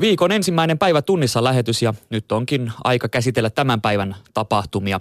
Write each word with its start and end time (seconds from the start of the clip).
Viikon 0.00 0.32
ensimmäinen 0.32 0.78
päivä 0.78 1.02
tunnissa 1.02 1.44
lähetys 1.44 1.82
ja 1.82 1.94
nyt 2.10 2.32
onkin 2.32 2.72
aika 2.84 3.08
käsitellä 3.08 3.50
tämän 3.50 3.80
päivän 3.80 4.16
tapahtumia. 4.34 5.00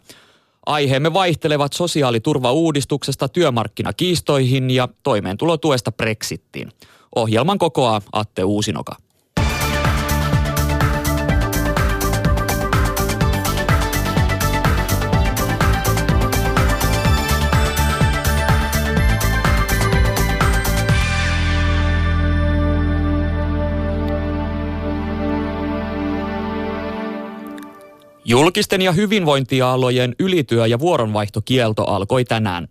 Aiheemme 0.65 1.13
vaihtelevat 1.13 1.73
sosiaaliturvauudistuksesta 1.73 3.27
työmarkkinakiistoihin 3.29 4.71
ja 4.71 4.87
toimeentulotuesta 5.03 5.91
Brexittiin. 5.91 6.71
Ohjelman 7.15 7.57
kokoaa 7.57 8.01
Atte 8.11 8.43
Uusinoka. 8.43 8.95
Julkisten 28.29 28.81
ja 28.81 28.91
hyvinvointialojen 28.91 30.15
ylityö- 30.19 30.67
ja 30.67 30.79
vuoronvaihtokielto 30.79 31.83
alkoi 31.83 32.25
tänään. 32.25 32.67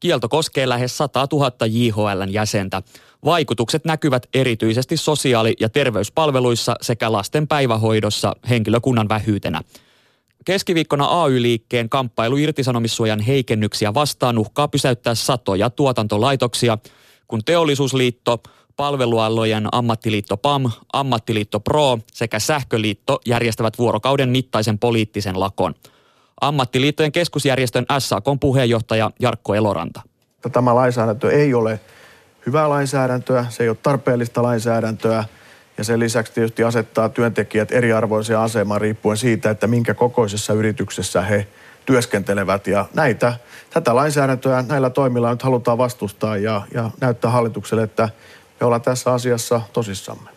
Kielto 0.00 0.28
koskee 0.28 0.68
lähes 0.68 0.96
100 0.98 1.26
000 1.32 1.52
JHLn 1.66 2.32
jäsentä. 2.32 2.82
Vaikutukset 3.24 3.84
näkyvät 3.84 4.26
erityisesti 4.34 4.96
sosiaali- 4.96 5.54
ja 5.60 5.68
terveyspalveluissa 5.68 6.76
sekä 6.80 7.12
lasten 7.12 7.48
päivähoidossa 7.48 8.36
henkilökunnan 8.48 9.08
vähyytenä. 9.08 9.60
Keskiviikkona 10.44 11.22
AY-liikkeen 11.22 11.88
kamppailu 11.88 12.36
irtisanomissuojan 12.36 13.20
heikennyksiä 13.20 13.94
vastaan 13.94 14.38
uhkaa 14.38 14.68
pysäyttää 14.68 15.14
satoja 15.14 15.70
tuotantolaitoksia, 15.70 16.78
kun 17.28 17.44
teollisuusliitto– 17.44 18.42
palvelualojen 18.76 19.68
ammattiliitto 19.72 20.36
PAM, 20.36 20.70
ammattiliitto 20.92 21.60
PRO 21.60 21.98
sekä 22.12 22.38
sähköliitto 22.38 23.20
järjestävät 23.26 23.78
vuorokauden 23.78 24.28
mittaisen 24.28 24.78
poliittisen 24.78 25.40
lakon. 25.40 25.74
Ammattiliittojen 26.40 27.12
keskusjärjestön 27.12 27.86
SAK 27.98 28.24
puheenjohtaja 28.40 29.10
Jarkko 29.20 29.54
Eloranta. 29.54 30.02
Tämä 30.52 30.74
lainsäädäntö 30.74 31.32
ei 31.32 31.54
ole 31.54 31.80
hyvää 32.46 32.68
lainsäädäntöä, 32.68 33.46
se 33.48 33.62
ei 33.62 33.68
ole 33.68 33.76
tarpeellista 33.82 34.42
lainsäädäntöä 34.42 35.24
ja 35.78 35.84
sen 35.84 36.00
lisäksi 36.00 36.32
tietysti 36.32 36.64
asettaa 36.64 37.08
työntekijät 37.08 37.72
eriarvoiseen 37.72 38.38
asemaan 38.38 38.80
riippuen 38.80 39.16
siitä, 39.16 39.50
että 39.50 39.66
minkä 39.66 39.94
kokoisessa 39.94 40.52
yrityksessä 40.52 41.22
he 41.22 41.46
työskentelevät. 41.86 42.66
Ja 42.66 42.84
näitä, 42.94 43.34
tätä 43.70 43.94
lainsäädäntöä 43.94 44.64
näillä 44.68 44.90
toimilla 44.90 45.30
nyt 45.30 45.42
halutaan 45.42 45.78
vastustaa 45.78 46.36
ja, 46.36 46.62
ja 46.74 46.90
näyttää 47.00 47.30
hallitukselle, 47.30 47.82
että 47.82 48.08
me 48.60 48.66
ollaan 48.66 48.82
tässä 48.82 49.12
asiassa 49.12 49.60
tosissamme. 49.72 50.30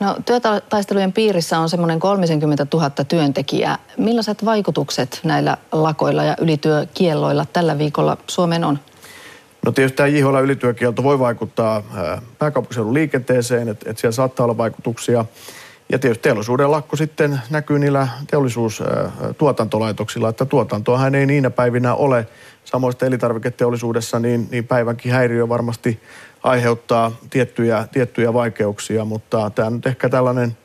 No, 0.00 0.16
työtaistelujen 0.26 1.12
piirissä 1.12 1.58
on 1.58 1.68
semmoinen 1.68 2.00
30 2.00 2.66
000 2.74 2.90
työntekijää. 2.90 3.78
Millaiset 3.96 4.44
vaikutukset 4.44 5.20
näillä 5.24 5.56
lakoilla 5.72 6.24
ja 6.24 6.36
ylityökielloilla 6.40 7.46
tällä 7.52 7.78
viikolla 7.78 8.16
Suomeen 8.26 8.64
on? 8.64 8.78
No 9.64 9.72
tietysti 9.72 9.96
tämä 9.96 10.06
JHL 10.06 10.36
ylityökielto 10.36 11.02
voi 11.02 11.18
vaikuttaa 11.18 11.82
pääkaupunkiseudun 12.38 12.94
liikenteeseen, 12.94 13.68
että 13.68 13.90
et 13.90 13.98
siellä 13.98 14.12
saattaa 14.12 14.44
olla 14.44 14.56
vaikutuksia. 14.56 15.24
Ja 15.88 15.98
tietysti 15.98 16.22
teollisuuden 16.22 16.70
lakko 16.70 16.96
sitten 16.96 17.40
näkyy 17.50 17.78
niillä 17.78 18.08
teollisuustuotantolaitoksilla, 18.30 20.28
että 20.28 20.44
tuotantoahan 20.44 21.14
ei 21.14 21.26
niinä 21.26 21.50
päivinä 21.50 21.94
ole. 21.94 22.26
Samoin 22.64 22.94
elintarviketeollisuudessa 23.02 24.18
niin, 24.18 24.48
niin 24.50 24.66
päivänkin 24.66 25.12
häiriö 25.12 25.48
varmasti 25.48 26.02
aiheuttaa 26.42 27.12
tiettyjä, 27.30 27.88
tiettyjä 27.92 28.32
vaikeuksia, 28.32 29.04
mutta 29.04 29.50
tämä 29.50 29.66
on 29.66 29.72
nyt 29.72 29.86
ehkä 29.86 30.08
tällainen 30.08 30.56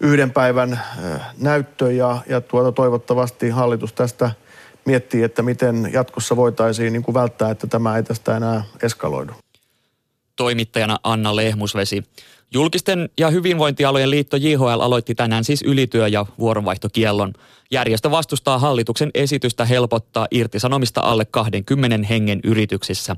yhden 0.00 0.30
päivän 0.30 0.72
äh, 0.72 1.20
näyttö 1.38 1.92
ja, 1.92 2.18
ja 2.28 2.40
tuota, 2.40 2.72
toivottavasti 2.72 3.48
hallitus 3.48 3.92
tästä 3.92 4.30
miettii, 4.84 5.22
että 5.22 5.42
miten 5.42 5.90
jatkossa 5.92 6.36
voitaisiin 6.36 6.92
niin 6.92 7.02
kuin 7.02 7.14
välttää, 7.14 7.50
että 7.50 7.66
tämä 7.66 7.96
ei 7.96 8.02
tästä 8.02 8.36
enää 8.36 8.64
eskaloidu. 8.82 9.32
Toimittajana 10.36 10.98
Anna 11.04 11.36
Lehmusvesi. 11.36 12.02
Julkisten 12.52 13.08
ja 13.18 13.30
hyvinvointialojen 13.30 14.10
liitto 14.10 14.36
JHL 14.36 14.80
aloitti 14.80 15.14
tänään 15.14 15.44
siis 15.44 15.62
ylityö- 15.62 16.08
ja 16.08 16.26
vuoronvaihtokiellon. 16.38 17.32
Järjestö 17.70 18.10
vastustaa 18.10 18.58
hallituksen 18.58 19.10
esitystä 19.14 19.64
helpottaa 19.64 20.26
irtisanomista 20.30 21.00
alle 21.00 21.24
20 21.24 22.06
hengen 22.08 22.40
yrityksissä. 22.44 23.16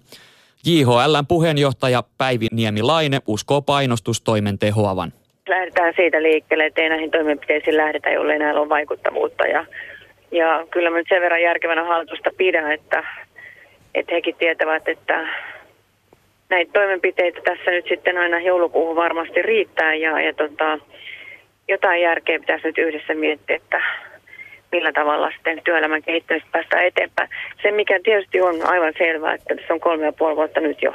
JHLn 0.67 1.27
puheenjohtaja 1.29 2.03
Päivi 2.19 2.47
Niemi-Laine 2.53 3.19
uskoo 3.27 3.63
painostustoimen 3.63 4.59
tehoavan. 4.59 5.13
Lähdetään 5.49 5.93
siitä 5.97 6.23
liikkeelle, 6.23 6.67
että 6.67 6.83
ei 6.83 6.89
näihin 6.89 7.11
toimenpiteisiin 7.11 7.77
lähdetä, 7.77 8.11
jollei 8.11 8.39
näillä 8.39 8.61
on 8.61 8.69
vaikuttavuutta. 8.69 9.47
Ja, 9.47 9.67
ja 10.33 10.67
kyllä 10.71 10.91
mä 10.91 10.97
nyt 10.97 11.07
sen 11.09 11.23
verran 11.23 11.43
järkevänä 11.43 11.85
hallitusta 11.85 12.31
pidän, 12.37 12.73
että, 12.73 13.05
että 13.95 14.15
hekin 14.15 14.35
tietävät, 14.39 14.89
että 14.89 15.29
näitä 16.49 16.73
toimenpiteitä 16.73 17.41
tässä 17.45 17.71
nyt 17.71 17.85
sitten 17.89 18.19
aina 18.19 18.41
joulukuuhun 18.41 18.97
varmasti 18.97 19.43
riittää 19.43 19.95
ja, 19.95 20.21
ja 20.21 20.33
tota, 20.33 20.79
jotain 21.69 22.03
järkeä 22.03 22.39
pitäisi 22.39 22.67
nyt 22.67 22.79
yhdessä 22.79 23.15
miettiä, 23.15 23.57
että 23.57 23.83
millä 24.73 24.93
tavalla 24.93 25.31
sitten 25.31 25.61
työelämän 25.65 26.03
kehittämistä 26.03 26.49
päästään 26.53 26.85
eteenpäin. 26.87 27.29
Se, 27.63 27.71
mikä 27.71 28.01
tietysti 28.05 28.41
on 28.41 28.67
aivan 28.67 28.93
selvää, 28.99 29.35
että 29.35 29.55
tässä 29.57 29.75
on 29.75 29.81
kolme 29.81 30.05
ja 30.05 30.13
puoli 30.13 30.37
vuotta 30.37 30.61
nyt 30.61 30.83
jo 30.83 30.95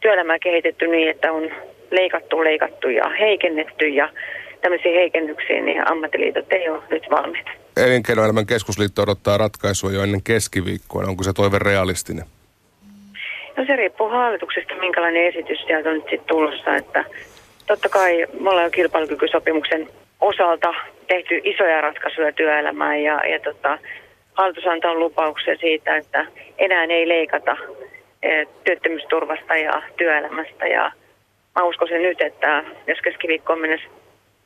työelämää 0.00 0.38
kehitetty 0.38 0.86
niin, 0.86 1.10
että 1.10 1.32
on 1.32 1.50
leikattu, 1.90 2.44
leikattu 2.44 2.88
ja 2.88 3.08
heikennetty 3.08 3.88
ja 3.88 4.08
tämmöisiä 4.60 4.92
heikennyksiä, 4.92 5.60
niin 5.60 5.90
ammattiliitot 5.90 6.52
ei 6.52 6.68
ole 6.68 6.82
nyt 6.90 7.02
valmiita. 7.10 7.50
Elinkeinoelämän 7.76 8.46
keskusliitto 8.46 9.02
odottaa 9.02 9.38
ratkaisua 9.38 9.92
jo 9.92 10.02
ennen 10.02 10.22
keskiviikkoa. 10.22 11.04
Onko 11.08 11.22
se 11.22 11.32
toive 11.32 11.58
realistinen? 11.58 12.24
No 13.56 13.64
se 13.66 13.76
riippuu 13.76 14.08
hallituksesta, 14.08 14.74
minkälainen 14.74 15.26
esitys 15.26 15.58
sieltä 15.66 15.88
on 15.88 15.94
nyt 15.94 16.04
sitten 16.04 16.28
tulossa. 16.28 16.76
Että 16.76 17.04
totta 17.66 17.88
kai 17.88 18.26
me 18.40 18.50
ollaan 18.50 18.64
jo 18.64 18.70
kilpailukykysopimuksen 18.70 19.88
osalta 20.20 20.74
tehty 21.10 21.40
isoja 21.44 21.80
ratkaisuja 21.80 22.32
työelämään 22.32 23.02
ja, 23.02 23.14
ja 23.32 23.40
tota, 23.40 23.78
hallitus 24.34 24.66
antaa 24.66 24.94
lupauksia 24.94 25.56
siitä, 25.56 25.96
että 25.96 26.26
enää 26.58 26.84
ei 26.84 27.08
leikata 27.08 27.56
e, 28.22 28.44
työttömyysturvasta 28.64 29.56
ja 29.56 29.82
työelämästä. 29.96 30.66
Ja 30.66 30.92
mä 31.54 31.64
uskoisin 31.64 32.02
nyt, 32.02 32.20
että 32.20 32.64
jos 32.86 32.98
keskiviikkoon 33.04 33.60
mennessä 33.60 33.88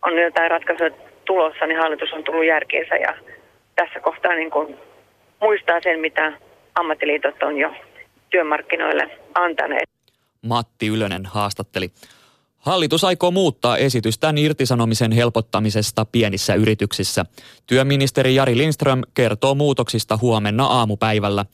on 0.02 0.19
jotain 0.19 0.50
ratkaisuja 0.50 0.91
tulossa, 1.25 1.66
niin 1.66 1.78
hallitus 1.78 2.12
on 2.12 2.25
tullut 2.25 2.47
järkeensä 2.47 2.96
ja 2.96 3.14
tässä 3.76 4.00
kohtaa 4.00 4.34
niin 4.34 4.50
kuin 4.50 4.76
muistaa 5.41 5.81
sen, 5.81 6.00
mitä 6.00 6.32
ammattiliitot 6.75 7.42
on 7.42 7.58
jo 7.58 7.75
työmarkkinoille 8.31 9.10
antaneet. 9.34 9.88
Matti 10.42 10.86
Ylönen 10.88 11.26
haastatteli. 11.26 11.88
Hallitus 12.64 13.04
aikoo 13.04 13.30
muuttaa 13.30 13.76
esitystään 13.76 14.38
irtisanomisen 14.38 15.12
helpottamisesta 15.12 16.04
pienissä 16.04 16.54
yrityksissä. 16.54 17.25
Työministeri 17.66 18.34
Jari 18.34 18.56
Lindström 18.56 19.02
kertoo 19.14 19.54
muutoksista 19.54 20.19
huomenna 20.22 20.64
aamupäivällä. 20.64 21.44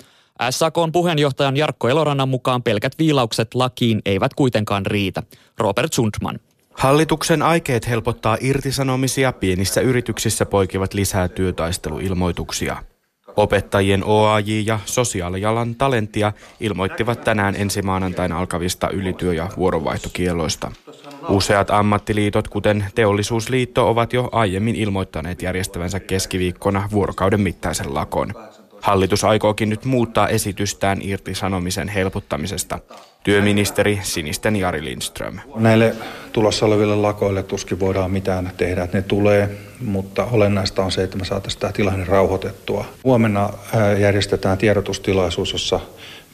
SAKn 0.50 0.92
puheenjohtajan 0.92 1.56
Jarkko 1.56 1.88
Elorannan 1.88 2.28
mukaan 2.28 2.62
pelkät 2.62 2.92
viilaukset 2.98 3.54
lakiin 3.54 4.02
eivät 4.04 4.34
kuitenkaan 4.34 4.86
riitä. 4.86 5.22
Robert 5.58 5.92
Sundman. 5.92 6.38
Hallituksen 6.70 7.42
aikeet 7.42 7.88
helpottaa 7.88 8.36
irtisanomisia 8.40 9.32
pienissä 9.32 9.80
yrityksissä 9.80 10.46
poikivat 10.46 10.94
lisää 10.94 11.28
työtaisteluilmoituksia. 11.28 12.89
Opettajien 13.40 14.04
OAJ 14.04 14.50
ja 14.66 14.78
sosiaalialan 14.84 15.74
talentia 15.74 16.32
ilmoittivat 16.60 17.24
tänään 17.24 17.54
ensi 17.56 17.82
maanantaina 17.82 18.38
alkavista 18.38 18.90
ylityö- 18.90 19.34
ja 19.34 19.48
vuoronvaihtokieloista. 19.56 20.72
Useat 21.28 21.70
ammattiliitot, 21.70 22.48
kuten 22.48 22.84
Teollisuusliitto, 22.94 23.90
ovat 23.90 24.12
jo 24.12 24.28
aiemmin 24.32 24.76
ilmoittaneet 24.76 25.42
järjestävänsä 25.42 26.00
keskiviikkona 26.00 26.88
vuorokauden 26.90 27.40
mittaisen 27.40 27.94
lakon. 27.94 28.34
Hallitus 28.80 29.24
aikookin 29.24 29.68
nyt 29.68 29.84
muuttaa 29.84 30.28
esitystään 30.28 30.98
irtisanomisen 31.02 31.88
helpottamisesta. 31.88 32.78
Työministeri 33.24 34.00
Sinisten 34.02 34.56
Jari 34.56 34.84
Lindström. 34.84 35.38
Näille 35.54 35.94
tulossa 36.32 36.66
oleville 36.66 36.96
lakoille 36.96 37.42
tuskin 37.42 37.80
voidaan 37.80 38.10
mitään 38.10 38.52
tehdä, 38.56 38.82
että 38.82 38.98
ne 38.98 39.02
tulee, 39.02 39.50
mutta 39.84 40.24
olennaista 40.24 40.84
on 40.84 40.92
se, 40.92 41.02
että 41.02 41.16
me 41.16 41.24
saataisiin 41.24 41.60
tämä 41.60 41.72
tilanne 41.72 42.04
rauhoitettua. 42.04 42.84
Huomenna 43.04 43.50
järjestetään 43.98 44.58
tiedotustilaisuus, 44.58 45.52
jossa 45.52 45.80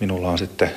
minulla 0.01 0.29
on 0.29 0.39
sitten 0.39 0.71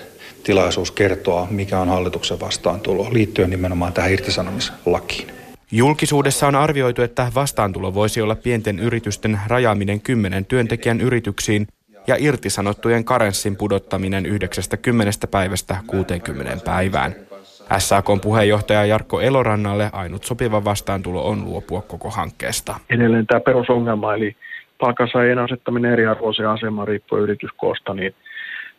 tilaisuus 0.44 0.92
kertoa, 0.92 1.48
mikä 1.50 1.80
on 1.80 1.90
hallituksen 1.90 2.40
vastaantulo 2.40 3.08
liittyen 3.12 3.50
nimenomaan 3.50 3.94
tähän 3.94 4.12
irtisanomislakiin. 4.12 5.39
Julkisuudessa 5.72 6.48
on 6.48 6.56
arvioitu, 6.56 7.02
että 7.02 7.32
vastaantulo 7.36 7.94
voisi 7.94 8.22
olla 8.22 8.36
pienten 8.36 8.80
yritysten 8.80 9.40
rajaaminen 9.48 10.02
kymmenen 10.02 10.46
työntekijän 10.46 11.02
yrityksiin 11.02 11.68
ja 12.08 12.16
irtisanottujen 12.20 13.06
karenssin 13.06 13.56
pudottaminen 13.56 14.26
90 14.26 15.28
päivästä 15.32 15.78
60 15.88 16.58
päivään. 16.66 17.16
SAKn 17.78 18.20
puheenjohtaja 18.22 18.86
Jarkko 18.86 19.22
Elorannalle 19.22 19.90
ainut 19.94 20.24
sopiva 20.24 20.64
vastaantulo 20.64 21.28
on 21.28 21.46
luopua 21.46 21.82
koko 21.82 22.10
hankkeesta. 22.10 22.76
Edelleen 22.90 23.28
tämä 23.28 23.40
perusongelma, 23.40 24.14
eli 24.14 24.36
palkansaajien 24.80 25.40
asettaminen 25.40 25.94
eriarvoiseen 25.94 26.50
asemaan 26.50 26.88
riippuen 26.88 27.24
yrityskoosta, 27.24 27.94
niin 27.94 28.16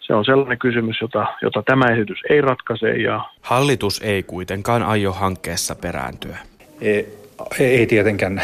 se 0.00 0.14
on 0.14 0.24
sellainen 0.24 0.58
kysymys, 0.58 1.00
jota, 1.00 1.26
jota 1.42 1.62
tämä 1.62 1.86
esitys 1.92 2.18
ei 2.30 2.40
ratkaise. 2.40 2.90
Ja... 2.90 3.24
Hallitus 3.40 4.02
ei 4.02 4.22
kuitenkaan 4.22 4.82
aio 4.82 5.12
hankkeessa 5.12 5.74
perääntyä. 5.74 6.49
Ei, 6.80 7.20
ei 7.58 7.86
tietenkään 7.86 8.42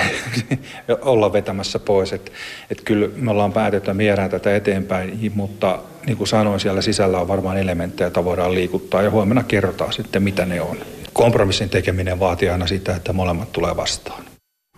olla 1.01 1.33
vetämässä 1.33 1.79
pois. 1.79 2.13
Että 2.13 2.33
et 2.71 2.81
kyllä 2.85 3.09
me 3.17 3.31
ollaan 3.31 3.53
päätetty, 3.53 3.99
viedään 3.99 4.31
tätä 4.31 4.57
eteenpäin, 4.57 5.33
mutta 5.35 5.79
niin 6.07 6.17
kuin 6.17 6.29
sanoin, 6.29 6.61
siellä 6.61 6.83
sisällä 6.83 7.19
on 7.19 7.29
varmaan 7.29 7.59
elementtejä, 7.59 8.07
joita 8.07 8.25
voidaan 8.25 8.55
liikuttaa 8.55 9.03
ja 9.03 9.11
huomenna 9.11 9.43
kerrotaan 9.43 9.93
sitten, 9.93 10.23
mitä 10.23 10.47
ne 10.47 10.61
on. 10.61 10.77
Kompromissin 11.13 11.71
tekeminen 11.71 12.21
vaatii 12.21 12.49
aina 12.49 12.67
sitä, 12.67 12.97
että 12.97 13.13
molemmat 13.13 13.53
tulee 13.53 13.77
vastaan. 13.77 14.23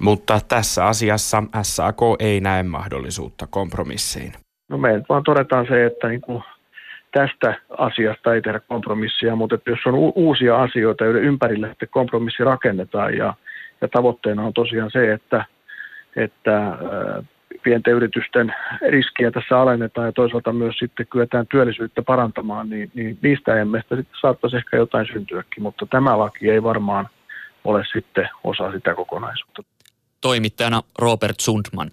Mutta 0.00 0.40
tässä 0.48 0.86
asiassa 0.86 1.42
SAK 1.62 1.98
ei 2.18 2.40
näe 2.40 2.62
mahdollisuutta 2.62 3.46
kompromissiin. 3.50 4.32
No 4.68 4.78
me 4.78 5.02
vaan 5.08 5.24
todetaan 5.24 5.66
se, 5.66 5.86
että 5.86 6.08
niin 6.08 6.20
kuin 6.20 6.42
tästä 7.12 7.54
asiasta 7.78 8.34
ei 8.34 8.42
tehdä 8.42 8.60
kompromissia, 8.60 9.36
mutta 9.36 9.54
että 9.54 9.70
jos 9.70 9.80
on 9.86 9.94
u- 9.94 10.12
uusia 10.16 10.62
asioita, 10.62 11.04
joiden 11.04 11.22
ympärille 11.22 11.68
sitten 11.68 11.88
kompromissi 11.90 12.44
rakennetaan 12.44 13.14
ja, 13.14 13.34
ja 13.80 13.88
tavoitteena 13.88 14.46
on 14.46 14.54
tosiaan 14.54 14.90
se, 14.90 15.12
että, 15.12 15.44
että 16.16 16.78
pienten 17.62 17.94
yritysten 17.94 18.54
riskiä 18.90 19.30
tässä 19.30 19.60
alennetaan 19.60 20.06
ja 20.06 20.12
toisaalta 20.12 20.52
myös 20.52 20.78
sitten 20.78 21.06
kyetään 21.06 21.46
työllisyyttä 21.46 22.02
parantamaan, 22.02 22.70
niin, 22.70 22.90
niin 22.94 23.18
niistä 23.22 23.60
emme 23.60 23.78
sitten 23.78 24.06
saattaisi 24.20 24.56
ehkä 24.56 24.76
jotain 24.76 25.06
syntyäkin, 25.12 25.62
mutta 25.62 25.86
tämä 25.86 26.18
laki 26.18 26.50
ei 26.50 26.62
varmaan 26.62 27.08
ole 27.64 27.84
sitten 27.92 28.28
osa 28.44 28.72
sitä 28.72 28.94
kokonaisuutta. 28.94 29.62
Toimittajana 30.20 30.82
Robert 30.98 31.40
Sundman. 31.40 31.90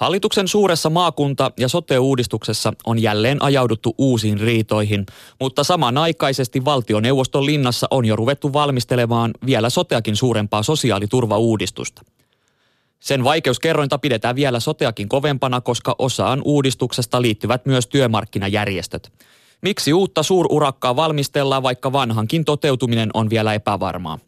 Hallituksen 0.00 0.48
suuressa 0.48 0.90
maakunta- 0.90 1.52
ja 1.56 1.68
sote-uudistuksessa 1.68 2.72
on 2.86 3.02
jälleen 3.02 3.42
ajauduttu 3.42 3.94
uusiin 3.98 4.40
riitoihin, 4.40 5.06
mutta 5.40 5.64
samanaikaisesti 5.64 6.64
valtioneuvoston 6.64 7.46
linnassa 7.46 7.86
on 7.90 8.04
jo 8.04 8.16
ruvettu 8.16 8.52
valmistelemaan 8.52 9.30
vielä 9.46 9.70
soteakin 9.70 10.16
suurempaa 10.16 10.62
sosiaaliturvauudistusta. 10.62 12.02
Sen 13.00 13.24
vaikeuskerrointa 13.24 13.98
pidetään 13.98 14.36
vielä 14.36 14.60
soteakin 14.60 15.08
kovempana, 15.08 15.60
koska 15.60 15.94
osaan 15.98 16.42
uudistuksesta 16.44 17.22
liittyvät 17.22 17.66
myös 17.66 17.86
työmarkkinajärjestöt. 17.86 19.12
Miksi 19.62 19.92
uutta 19.92 20.22
suururakkaa 20.22 20.96
valmistellaan, 20.96 21.62
vaikka 21.62 21.92
vanhankin 21.92 22.44
toteutuminen 22.44 23.10
on 23.14 23.30
vielä 23.30 23.54
epävarmaa? 23.54 24.18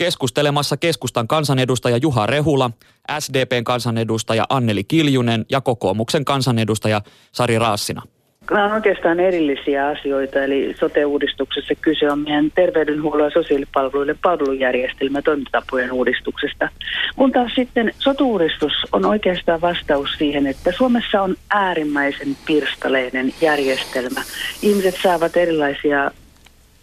Keskustelemassa 0.00 0.76
keskustan 0.76 1.28
kansanedustaja 1.28 1.96
Juha 1.96 2.26
Rehula, 2.26 2.70
SDPn 3.18 3.64
kansanedustaja 3.64 4.44
Anneli 4.48 4.84
Kiljunen 4.84 5.44
ja 5.50 5.60
kokoomuksen 5.60 6.24
kansanedustaja 6.24 7.00
Sari 7.32 7.58
Raassina. 7.58 8.02
Nämä 8.50 8.64
on 8.64 8.72
oikeastaan 8.72 9.20
erillisiä 9.20 9.86
asioita, 9.86 10.44
eli 10.44 10.74
sote-uudistuksessa 10.80 11.74
kyse 11.74 12.10
on 12.10 12.18
meidän 12.18 12.50
terveydenhuollon 12.54 13.26
ja 13.26 13.30
sosiaalipalveluiden 13.30 14.18
palvelujärjestelmä 14.22 15.18
ja 15.18 15.22
toimintatapojen 15.22 15.92
uudistuksesta. 15.92 16.68
Kun 17.16 17.32
taas 17.32 17.52
sitten 17.54 17.94
sotu-uudistus 17.98 18.72
on 18.92 19.04
oikeastaan 19.04 19.60
vastaus 19.60 20.10
siihen, 20.18 20.46
että 20.46 20.72
Suomessa 20.72 21.22
on 21.22 21.36
äärimmäisen 21.50 22.36
pirstaleinen 22.46 23.34
järjestelmä. 23.40 24.22
Ihmiset 24.62 24.94
saavat 25.02 25.36
erilaisia 25.36 26.10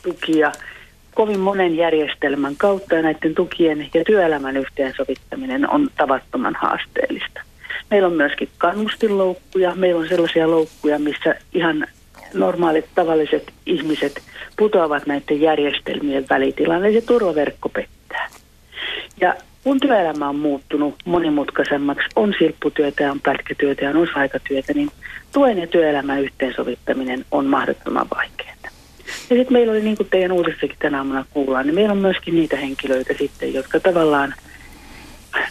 tukia 0.04 0.52
kovin 1.18 1.40
monen 1.40 1.78
järjestelmän 1.78 2.56
kautta 2.58 2.96
ja 2.96 3.02
näiden 3.02 3.36
tukien 3.36 3.90
ja 3.94 4.04
työelämän 4.06 4.58
yhteensovittaminen 4.58 5.70
on 5.70 5.90
tavattoman 5.98 6.56
haasteellista. 6.56 7.42
Meillä 7.92 8.08
on 8.08 8.14
myöskin 8.14 8.50
kannustinloukkuja, 8.58 9.76
meillä 9.76 10.02
on 10.02 10.08
sellaisia 10.08 10.52
loukkuja, 10.52 11.00
missä 11.00 11.36
ihan 11.54 11.88
normaalit 12.34 12.86
tavalliset 12.96 13.52
ihmiset 13.66 14.22
putoavat 14.58 15.06
näiden 15.06 15.42
järjestelmien 15.42 16.26
välitilaan, 16.30 16.86
eli 16.86 16.94
se 16.94 17.02
turvaverkko 17.02 17.70
pettää. 17.70 18.30
Ja 19.22 19.36
kun 19.64 19.80
työelämä 19.80 20.30
on 20.30 20.40
muuttunut 20.40 20.96
monimutkaisemmaksi, 21.06 22.08
on 22.16 22.34
silpputyötä 22.40 23.04
ja 23.04 23.12
on 23.12 23.22
pätkätyötä 23.22 23.86
ja 23.86 23.90
on 23.90 23.98
osa-aikatyötä, 23.98 24.74
niin 24.74 24.90
tuen 25.32 25.58
ja 25.58 25.68
työelämän 25.68 26.24
yhteensovittaminen 26.24 27.26
on 27.32 27.46
mahdottoman 27.46 28.08
vaikeaa. 28.16 28.57
Ja 29.30 29.36
sitten 29.36 29.54
meillä 29.54 29.72
oli, 29.72 29.82
niin 29.82 29.98
kuin 29.98 30.10
teidän 30.10 30.32
uudissakin 30.32 30.78
tänä 30.80 30.98
aamuna 30.98 31.26
kuullaan, 31.30 31.66
niin 31.66 31.76
meillä 31.76 31.92
on 31.92 31.98
myöskin 31.98 32.36
niitä 32.36 32.58
henkilöitä 32.58 33.14
sitten, 33.18 33.54
jotka 33.54 33.80
tavallaan 33.80 34.34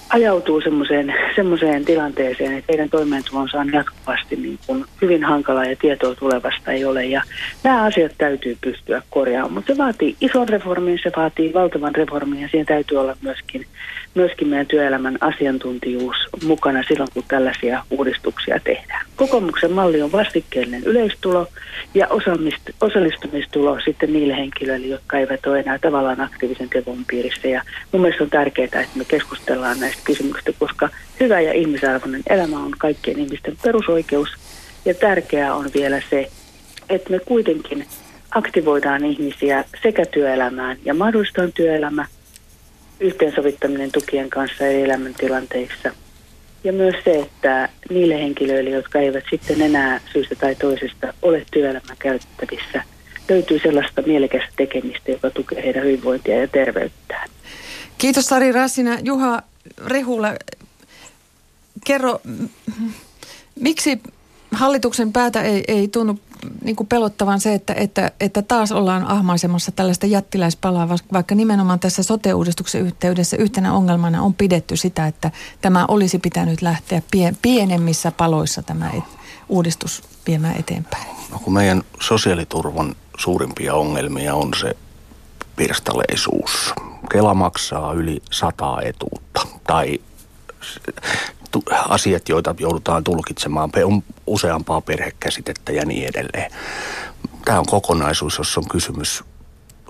ajautuu 0.09 0.61
semmoiseen, 0.61 1.15
semmoiseen 1.37 1.85
tilanteeseen, 1.85 2.53
että 2.53 2.73
heidän 2.73 2.91
toimeentulonsa 2.91 3.59
on 3.59 3.73
jatkuvasti 3.73 4.37
niin 4.37 4.59
kuin 4.67 4.85
hyvin 5.03 5.25
hankalaa 5.25 5.65
ja 5.65 5.77
tietoa 5.77 6.15
tulevasta 6.15 6.73
ei 6.73 6.85
ole. 6.85 7.05
Ja 7.05 7.23
nämä 7.65 7.83
asiat 7.83 8.13
täytyy 8.19 8.57
pystyä 8.61 9.03
korjaamaan, 9.11 9.53
mutta 9.53 9.73
se 9.73 9.79
vaatii 9.79 10.17
ison 10.21 10.49
reformin, 10.49 10.99
se 11.03 11.11
vaatii 11.17 11.55
valtavan 11.55 11.95
reformin 11.95 12.41
ja 12.41 12.49
siihen 12.49 12.67
täytyy 12.67 12.99
olla 12.99 13.17
myöskin, 13.23 13.67
myöskin 14.15 14.49
meidän 14.49 14.67
työelämän 14.67 15.19
asiantuntijuus 15.21 16.17
mukana 16.47 16.83
silloin, 16.89 17.11
kun 17.15 17.25
tällaisia 17.29 17.83
uudistuksia 17.91 18.61
tehdään. 18.65 19.06
Kokoomuksen 19.17 19.73
malli 19.73 20.03
on 20.03 20.13
vastikkeellinen 20.13 20.85
yleistulo 20.85 21.49
ja 21.95 22.09
osallistumistulo 22.81 23.81
sitten 23.85 24.13
niille 24.13 24.37
henkilöille, 24.37 24.87
jotka 24.87 25.19
eivät 25.19 25.47
ole 25.47 25.61
enää 25.61 25.79
tavallaan 25.79 26.21
aktiivisen 26.21 26.69
tevon 26.69 27.05
piirissä. 27.07 27.49
Ja 27.49 27.63
mun 27.93 28.03
mielestä 28.03 28.25
on 28.25 28.31
tärkeää, 28.31 28.65
että 28.65 28.89
me 28.95 29.05
keskustellaan 29.05 29.81
näistä 29.81 30.03
kysymyksistä, 30.05 30.53
koska 30.59 30.89
hyvä 31.21 31.41
ja 31.41 31.53
ihmisarvoinen 31.53 32.23
elämä 32.31 32.59
on 32.59 32.73
kaikkien 32.79 33.19
ihmisten 33.19 33.57
perusoikeus. 33.63 34.29
Ja 34.85 34.95
tärkeää 34.95 35.55
on 35.55 35.71
vielä 35.75 36.03
se, 36.11 36.31
että 36.89 37.11
me 37.11 37.19
kuitenkin 37.19 37.87
aktivoidaan 38.31 39.05
ihmisiä 39.05 39.65
sekä 39.83 40.07
työelämään 40.07 40.77
ja 40.85 40.95
mahdollistaan 40.95 41.53
työelämä, 41.53 42.07
yhteensovittaminen 43.01 43.93
tukien 43.93 44.31
kanssa 44.31 44.67
eri 44.67 44.83
elämäntilanteissa. 44.83 46.06
Ja 46.67 46.73
myös 46.73 46.95
se, 47.05 47.19
että 47.21 47.69
niille 47.91 48.15
henkilöille, 48.15 48.71
jotka 48.71 48.99
eivät 48.99 49.25
sitten 49.31 49.61
enää 49.61 50.01
syystä 50.13 50.35
tai 50.35 50.55
toisesta 50.55 51.15
ole 51.23 51.47
työelämän 51.51 51.97
käytettävissä, 51.99 52.83
löytyy 53.29 53.59
sellaista 53.59 54.03
mielekästä 54.03 54.53
tekemistä, 54.57 55.11
joka 55.11 55.31
tukee 55.31 55.63
heidän 55.63 55.83
hyvinvointia 55.83 56.41
ja 56.41 56.49
terveyttään. 56.49 57.29
Kiitos 57.99 58.27
Sari 58.27 58.53
Rassina. 58.53 58.99
Juha 59.05 59.43
Rehula, 59.87 60.35
kerro, 61.85 62.21
miksi 63.61 64.01
hallituksen 64.53 65.13
päätä 65.13 65.43
ei, 65.43 65.65
ei 65.69 65.89
tunnu 65.89 66.19
niin 66.65 66.77
kuin 66.77 66.87
pelottavan 66.87 67.41
se, 67.41 67.55
että, 67.55 67.75
että, 67.75 68.13
että 68.21 68.43
taas 68.43 68.73
ollaan 68.73 69.07
ahmaisemassa 69.07 69.73
tällaista 69.73 70.07
jättiläispalaa, 70.07 70.89
vaikka 71.13 71.35
nimenomaan 71.35 71.81
tässä 71.81 72.03
sote-uudistuksen 72.03 72.81
yhteydessä 72.81 73.37
yhtenä 73.37 73.73
ongelmana 73.73 74.23
on 74.23 74.35
pidetty 74.35 74.77
sitä, 74.77 75.07
että 75.07 75.31
tämä 75.61 75.85
olisi 75.89 76.19
pitänyt 76.19 76.63
lähteä 76.63 77.03
pien, 77.11 77.37
pienemmissä 77.43 78.13
paloissa 78.13 78.63
tämä 78.63 78.91
et, 78.91 79.05
uudistus 79.49 80.03
viemään 80.27 80.57
eteenpäin. 80.59 81.07
No 81.33 81.39
kun 81.39 81.53
meidän 81.53 81.83
sosiaaliturvan 82.01 82.95
suurimpia 83.19 83.75
ongelmia 83.75 84.35
on 84.35 84.51
se 84.61 84.77
pirstaleisuus. 85.57 86.73
Kela 87.13 87.35
maksaa 87.35 87.93
yli 87.93 88.23
sata 88.31 88.83
etuutta 88.83 89.47
tai 89.67 90.01
asiat, 91.89 92.29
joita 92.29 92.55
joudutaan 92.59 93.05
tulkitsemaan, 93.05 93.71
on 93.85 94.03
useampaa 94.27 94.81
perhekäsitettä 94.81 95.73
ja 95.73 95.85
niin 95.87 96.09
edelleen. 96.09 96.51
Tämä 97.45 97.59
on 97.59 97.67
kokonaisuus, 97.67 98.39
jossa 98.39 98.61
on 98.61 98.69
kysymys 98.69 99.25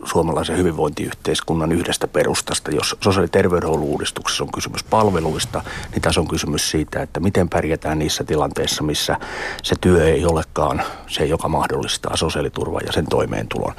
suomalaisen 0.04 0.56
hyvinvointiyhteiskunnan 0.56 1.72
yhdestä 1.72 2.08
perustasta. 2.08 2.70
Jos 2.70 2.96
sosiaali- 3.00 3.24
ja 3.24 3.28
terveydenhuollon 3.28 3.88
uudistuksessa 3.88 4.44
on 4.44 4.52
kysymys 4.52 4.84
palveluista, 4.84 5.62
niin 5.90 6.02
tässä 6.02 6.20
on 6.20 6.28
kysymys 6.28 6.70
siitä, 6.70 7.02
että 7.02 7.20
miten 7.20 7.48
pärjätään 7.48 7.98
niissä 7.98 8.24
tilanteissa, 8.24 8.82
missä 8.82 9.16
se 9.62 9.74
työ 9.80 10.08
ei 10.08 10.24
olekaan 10.24 10.82
se, 11.06 11.24
joka 11.24 11.48
mahdollistaa 11.48 12.16
sosiaaliturvan 12.16 12.82
ja 12.86 12.92
sen 12.92 13.06
toimeentulon. 13.10 13.74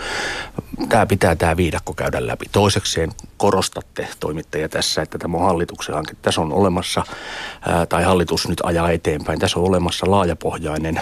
Tämä 0.89 1.05
pitää 1.05 1.35
tämä 1.35 1.57
viidakko 1.57 1.93
käydä 1.93 2.27
läpi. 2.27 2.45
Toisekseen 2.51 3.11
korostatte 3.37 4.07
toimittaja 4.19 4.69
tässä, 4.69 5.01
että 5.01 5.17
tämä 5.17 5.37
on 5.37 5.45
hallituksen 5.45 5.95
hanke. 5.95 6.13
Tässä 6.21 6.41
on 6.41 6.53
olemassa, 6.53 7.03
tai 7.89 8.03
hallitus 8.03 8.47
nyt 8.47 8.61
ajaa 8.63 8.91
eteenpäin, 8.91 9.39
tässä 9.39 9.59
on 9.59 9.65
olemassa 9.65 10.11
laajapohjainen 10.11 11.01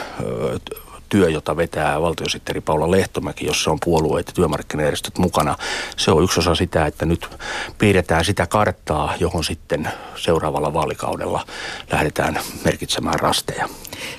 työ, 1.10 1.30
jota 1.30 1.58
vetää 1.58 2.02
valtiosihteeri 2.02 2.62
Paula 2.62 2.92
Lehtomäki, 2.92 3.46
jossa 3.46 3.72
on 3.72 3.78
puolueet 3.86 4.28
ja 4.28 4.34
työmarkkinajärjestöt 4.34 5.18
mukana, 5.18 5.58
se 5.98 6.12
on 6.12 6.24
yksi 6.24 6.40
osa 6.40 6.56
sitä, 6.56 6.86
että 6.86 7.06
nyt 7.06 7.30
piirretään 7.78 8.26
sitä 8.26 8.48
karttaa, 8.48 9.14
johon 9.20 9.44
sitten 9.44 9.90
seuraavalla 10.16 10.74
vaalikaudella 10.74 11.46
lähdetään 11.92 12.40
merkitsemään 12.66 13.20
rasteja. 13.20 13.70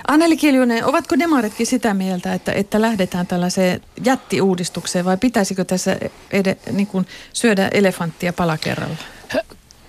Anneli 0.08 0.36
Kiljunen, 0.36 0.84
ovatko 0.84 1.18
demaritkin 1.18 1.66
sitä 1.66 1.94
mieltä, 1.94 2.34
että, 2.34 2.52
että 2.52 2.80
lähdetään 2.80 3.26
tällaiseen 3.26 3.80
jättiuudistukseen 4.04 5.04
vai 5.04 5.16
pitäisikö 5.16 5.64
tässä 5.64 5.96
ed- 6.30 6.58
niin 6.72 6.86
kuin 6.86 7.06
syödä 7.32 7.68
elefanttia 7.72 8.32
pala 8.32 8.58
kerralla? 8.58 8.96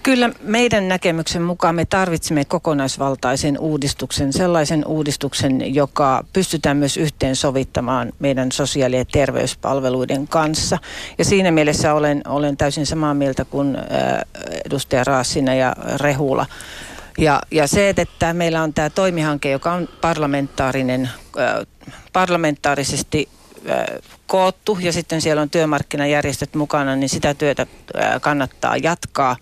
Kyllä 0.07 0.29
meidän 0.41 0.87
näkemyksen 0.87 1.41
mukaan 1.41 1.75
me 1.75 1.85
tarvitsemme 1.85 2.45
kokonaisvaltaisen 2.45 3.59
uudistuksen, 3.59 4.33
sellaisen 4.33 4.85
uudistuksen, 4.85 5.75
joka 5.75 6.25
pystytään 6.33 6.77
myös 6.77 6.97
yhteensovittamaan 6.97 8.13
meidän 8.19 8.51
sosiaali- 8.51 8.97
ja 8.97 9.05
terveyspalveluiden 9.05 10.27
kanssa. 10.27 10.77
Ja 11.17 11.25
siinä 11.25 11.51
mielessä 11.51 11.93
olen, 11.93 12.21
olen 12.27 12.57
täysin 12.57 12.85
samaa 12.85 13.13
mieltä 13.13 13.45
kuin 13.45 13.75
äh, 13.75 13.83
edustaja 14.65 15.03
Raassina 15.03 15.53
ja 15.53 15.75
Rehula. 15.95 16.45
Ja, 17.17 17.41
ja 17.51 17.67
se, 17.67 17.93
että 17.97 18.33
meillä 18.33 18.63
on 18.63 18.73
tämä 18.73 18.89
toimihanke, 18.89 19.51
joka 19.51 19.73
on 19.73 19.89
parlamentaarinen, 20.01 21.09
äh, 21.39 21.67
parlamentaarisesti 22.13 23.29
äh, 23.69 23.85
koottu 24.27 24.77
ja 24.81 24.93
sitten 24.93 25.21
siellä 25.21 25.41
on 25.41 25.49
työmarkkinajärjestöt 25.49 26.55
mukana, 26.55 26.95
niin 26.95 27.09
sitä 27.09 27.33
työtä 27.33 27.67
kannattaa 28.21 28.77
jatkaa. 28.77 29.35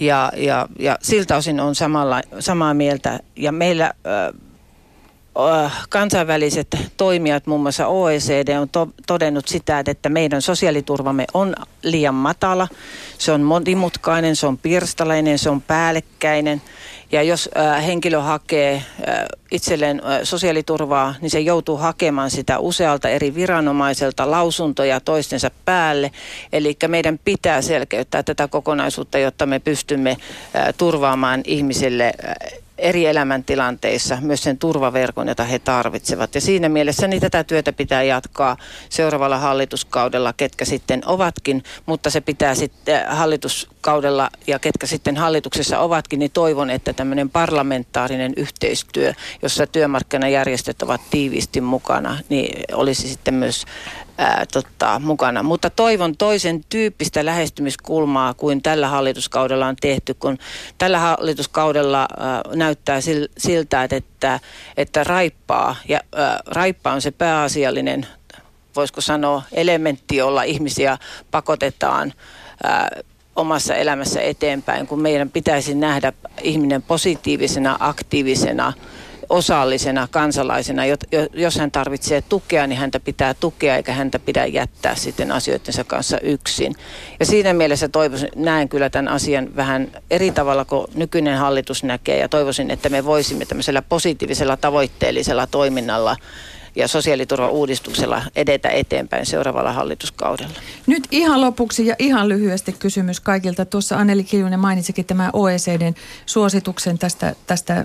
Ja, 0.00 0.32
ja, 0.36 0.68
ja 0.78 0.98
siltä 1.02 1.36
osin 1.36 1.60
on 1.60 1.74
samalla, 1.74 2.22
samaa 2.38 2.74
mieltä. 2.74 3.20
Ja 3.36 3.52
meillä 3.52 3.84
äh, 3.84 5.72
kansainväliset 5.88 6.76
toimijat, 6.96 7.46
muun 7.46 7.62
muassa 7.62 7.86
OECD, 7.86 8.58
on 8.58 8.68
to, 8.68 8.88
todennut 9.06 9.48
sitä, 9.48 9.82
että 9.86 10.08
meidän 10.08 10.42
sosiaaliturvamme 10.42 11.26
on 11.34 11.54
liian 11.82 12.14
matala. 12.14 12.68
Se 13.18 13.32
on 13.32 13.40
monimutkainen, 13.40 14.36
se 14.36 14.46
on 14.46 14.58
pirstalainen, 14.58 15.38
se 15.38 15.50
on 15.50 15.62
päällekkäinen– 15.62 16.62
ja 17.12 17.22
jos 17.22 17.48
äh, 17.56 17.86
henkilö 17.86 18.18
hakee 18.18 18.74
äh, 18.74 18.84
itselleen 19.50 20.02
äh, 20.04 20.20
sosiaaliturvaa, 20.22 21.14
niin 21.20 21.30
se 21.30 21.40
joutuu 21.40 21.76
hakemaan 21.76 22.30
sitä 22.30 22.58
usealta 22.58 23.08
eri 23.08 23.34
viranomaiselta 23.34 24.30
lausuntoja 24.30 25.00
toistensa 25.00 25.50
päälle. 25.64 26.10
Eli 26.52 26.76
meidän 26.88 27.20
pitää 27.24 27.62
selkeyttää 27.62 28.22
tätä 28.22 28.48
kokonaisuutta, 28.48 29.18
jotta 29.18 29.46
me 29.46 29.58
pystymme 29.58 30.16
turvaamaan 30.76 31.40
ihmisille 31.44 32.12
eri 32.80 33.06
elämäntilanteissa 33.06 34.18
myös 34.20 34.42
sen 34.42 34.58
turvaverkon, 34.58 35.28
jota 35.28 35.44
he 35.44 35.58
tarvitsevat. 35.58 36.34
Ja 36.34 36.40
siinä 36.40 36.68
mielessä 36.68 37.08
niin 37.08 37.20
tätä 37.20 37.44
työtä 37.44 37.72
pitää 37.72 38.02
jatkaa 38.02 38.56
seuraavalla 38.88 39.38
hallituskaudella, 39.38 40.32
ketkä 40.32 40.64
sitten 40.64 41.02
ovatkin, 41.06 41.62
mutta 41.86 42.10
se 42.10 42.20
pitää 42.20 42.54
sitten 42.54 43.08
hallituskaudella 43.80 44.30
ja 44.46 44.58
ketkä 44.58 44.86
sitten 44.86 45.16
hallituksessa 45.16 45.78
ovatkin, 45.78 46.18
niin 46.18 46.30
toivon, 46.30 46.70
että 46.70 46.92
tämmöinen 46.92 47.30
parlamentaarinen 47.30 48.32
yhteistyö, 48.36 49.12
jossa 49.42 49.66
työmarkkinajärjestöt 49.66 50.82
ovat 50.82 51.00
tiiviisti 51.10 51.60
mukana, 51.60 52.18
niin 52.28 52.64
olisi 52.72 53.08
sitten 53.08 53.34
myös 53.34 53.64
ää, 54.18 54.44
tota, 54.52 55.00
mukana. 55.04 55.42
Mutta 55.42 55.70
toivon 55.70 56.16
toisen 56.16 56.64
tyyppistä 56.68 57.24
lähestymiskulmaa 57.24 58.34
kuin 58.34 58.62
tällä 58.62 58.88
hallituskaudella 58.88 59.66
on 59.66 59.76
tehty, 59.80 60.14
kun 60.14 60.38
tällä 60.78 60.98
hallituskaudella 60.98 62.08
ää, 62.18 62.42
näyttää 62.54 63.00
siltä, 63.38 63.88
että, 63.90 64.40
että 64.76 65.04
raippaa, 65.04 65.76
ja 65.88 66.00
ää, 66.14 66.40
raippa 66.46 66.92
on 66.92 67.02
se 67.02 67.10
pääasiallinen, 67.10 68.06
voisiko 68.76 69.00
sanoa, 69.00 69.42
elementti, 69.52 70.16
jolla 70.16 70.42
ihmisiä 70.42 70.98
pakotetaan 71.30 72.12
omassa 73.40 73.74
elämässä 73.74 74.20
eteenpäin, 74.20 74.86
kun 74.86 75.00
meidän 75.00 75.30
pitäisi 75.30 75.74
nähdä 75.74 76.12
ihminen 76.42 76.82
positiivisena, 76.82 77.76
aktiivisena, 77.80 78.72
osallisena 79.28 80.08
kansalaisena. 80.10 80.82
Jos 81.32 81.56
hän 81.56 81.70
tarvitsee 81.70 82.22
tukea, 82.22 82.66
niin 82.66 82.78
häntä 82.78 83.00
pitää 83.00 83.34
tukea 83.34 83.76
eikä 83.76 83.92
häntä 83.92 84.18
pidä 84.18 84.46
jättää 84.46 84.94
sitten 84.94 85.32
asioittensa 85.32 85.84
kanssa 85.84 86.20
yksin. 86.20 86.74
Ja 87.20 87.26
siinä 87.26 87.52
mielessä 87.52 87.88
toivoisin, 87.88 88.28
näen 88.36 88.68
kyllä 88.68 88.90
tämän 88.90 89.08
asian 89.08 89.56
vähän 89.56 89.88
eri 90.10 90.30
tavalla 90.30 90.64
kuin 90.64 90.86
nykyinen 90.94 91.38
hallitus 91.38 91.84
näkee 91.84 92.18
ja 92.18 92.28
toivoisin, 92.28 92.70
että 92.70 92.88
me 92.88 93.04
voisimme 93.04 93.46
tämmöisellä 93.46 93.82
positiivisella 93.82 94.56
tavoitteellisella 94.56 95.46
toiminnalla 95.46 96.16
ja 96.80 96.88
sosiaaliturvauudistuksella 96.88 98.22
edetä 98.36 98.68
eteenpäin 98.68 99.26
seuraavalla 99.26 99.72
hallituskaudella. 99.72 100.54
Nyt 100.86 101.08
ihan 101.10 101.40
lopuksi 101.40 101.86
ja 101.86 101.96
ihan 101.98 102.28
lyhyesti 102.28 102.72
kysymys 102.72 103.20
kaikilta. 103.20 103.64
Tuossa 103.64 103.96
Anneli 103.96 104.24
Kiljunen 104.24 104.60
mainitsikin 104.60 105.04
tämä 105.04 105.30
OECDn 105.32 105.94
suosituksen 106.26 106.98
tästä, 106.98 107.34
tästä 107.46 107.84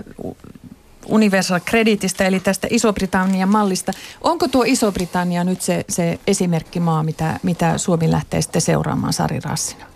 Universal 1.06 1.60
Creditistä, 1.60 2.26
eli 2.26 2.40
tästä 2.40 2.66
Iso-Britannian 2.70 3.48
mallista. 3.48 3.92
Onko 4.20 4.48
tuo 4.48 4.64
Iso-Britannia 4.66 5.44
nyt 5.44 5.60
se, 5.60 5.84
se 5.88 6.18
esimerkkimaa, 6.26 7.02
mitä, 7.02 7.40
mitä 7.42 7.78
Suomi 7.78 8.10
lähtee 8.10 8.42
sitten 8.42 8.62
seuraamaan 8.62 9.12
Sari 9.12 9.40
Rassina? 9.40 9.95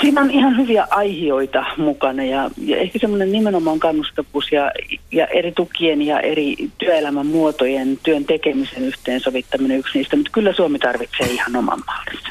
Siinä 0.00 0.20
on 0.20 0.30
ihan 0.30 0.56
hyviä 0.56 0.86
aihioita 0.90 1.64
mukana 1.76 2.24
ja, 2.24 2.50
ja 2.58 2.76
ehkä 2.76 2.98
semmoinen 2.98 3.32
nimenomaan 3.32 3.80
kannustavuus 3.80 4.52
ja, 4.52 4.70
ja 5.12 5.26
eri 5.26 5.52
tukien 5.52 6.02
ja 6.02 6.20
eri 6.20 6.56
työelämän 6.78 7.26
muotojen 7.26 7.98
työn 8.02 8.24
tekemisen 8.24 8.84
yhteensovittaminen 8.84 9.78
yksi 9.78 9.98
niistä, 9.98 10.16
mutta 10.16 10.32
kyllä 10.32 10.52
Suomi 10.52 10.78
tarvitsee 10.78 11.26
ihan 11.26 11.56
oman 11.56 11.82
mallinsa. 11.86 12.28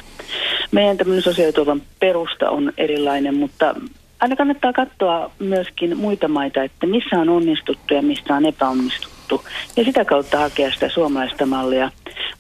Meidän 0.72 0.98
tämmöinen 0.98 1.24
sosiaaliturvan 1.24 1.82
perusta 2.00 2.50
on 2.50 2.74
erilainen, 2.78 3.36
mutta 3.36 3.76
aina 4.20 4.36
kannattaa 4.36 4.74
katsoa 4.74 5.32
myöskin 5.40 5.98
muita 5.98 6.28
maita, 6.28 6.64
että 6.64 6.88
missä 6.88 7.20
on 7.20 7.30
onnistuttu 7.30 7.94
ja 7.94 8.02
missä 8.02 8.36
on 8.36 8.46
epäonnistuttu. 8.46 9.44
Ja 9.78 9.84
sitä 9.84 10.06
kautta 10.06 10.40
hakea 10.40 10.72
sitä 10.72 10.90
suomalaista 10.90 11.46
mallia. 11.46 11.92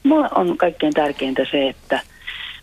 Mulla 0.03 0.29
on 0.35 0.57
kaikkein 0.57 0.93
tärkeintä 0.93 1.45
se, 1.51 1.69
että 1.69 1.99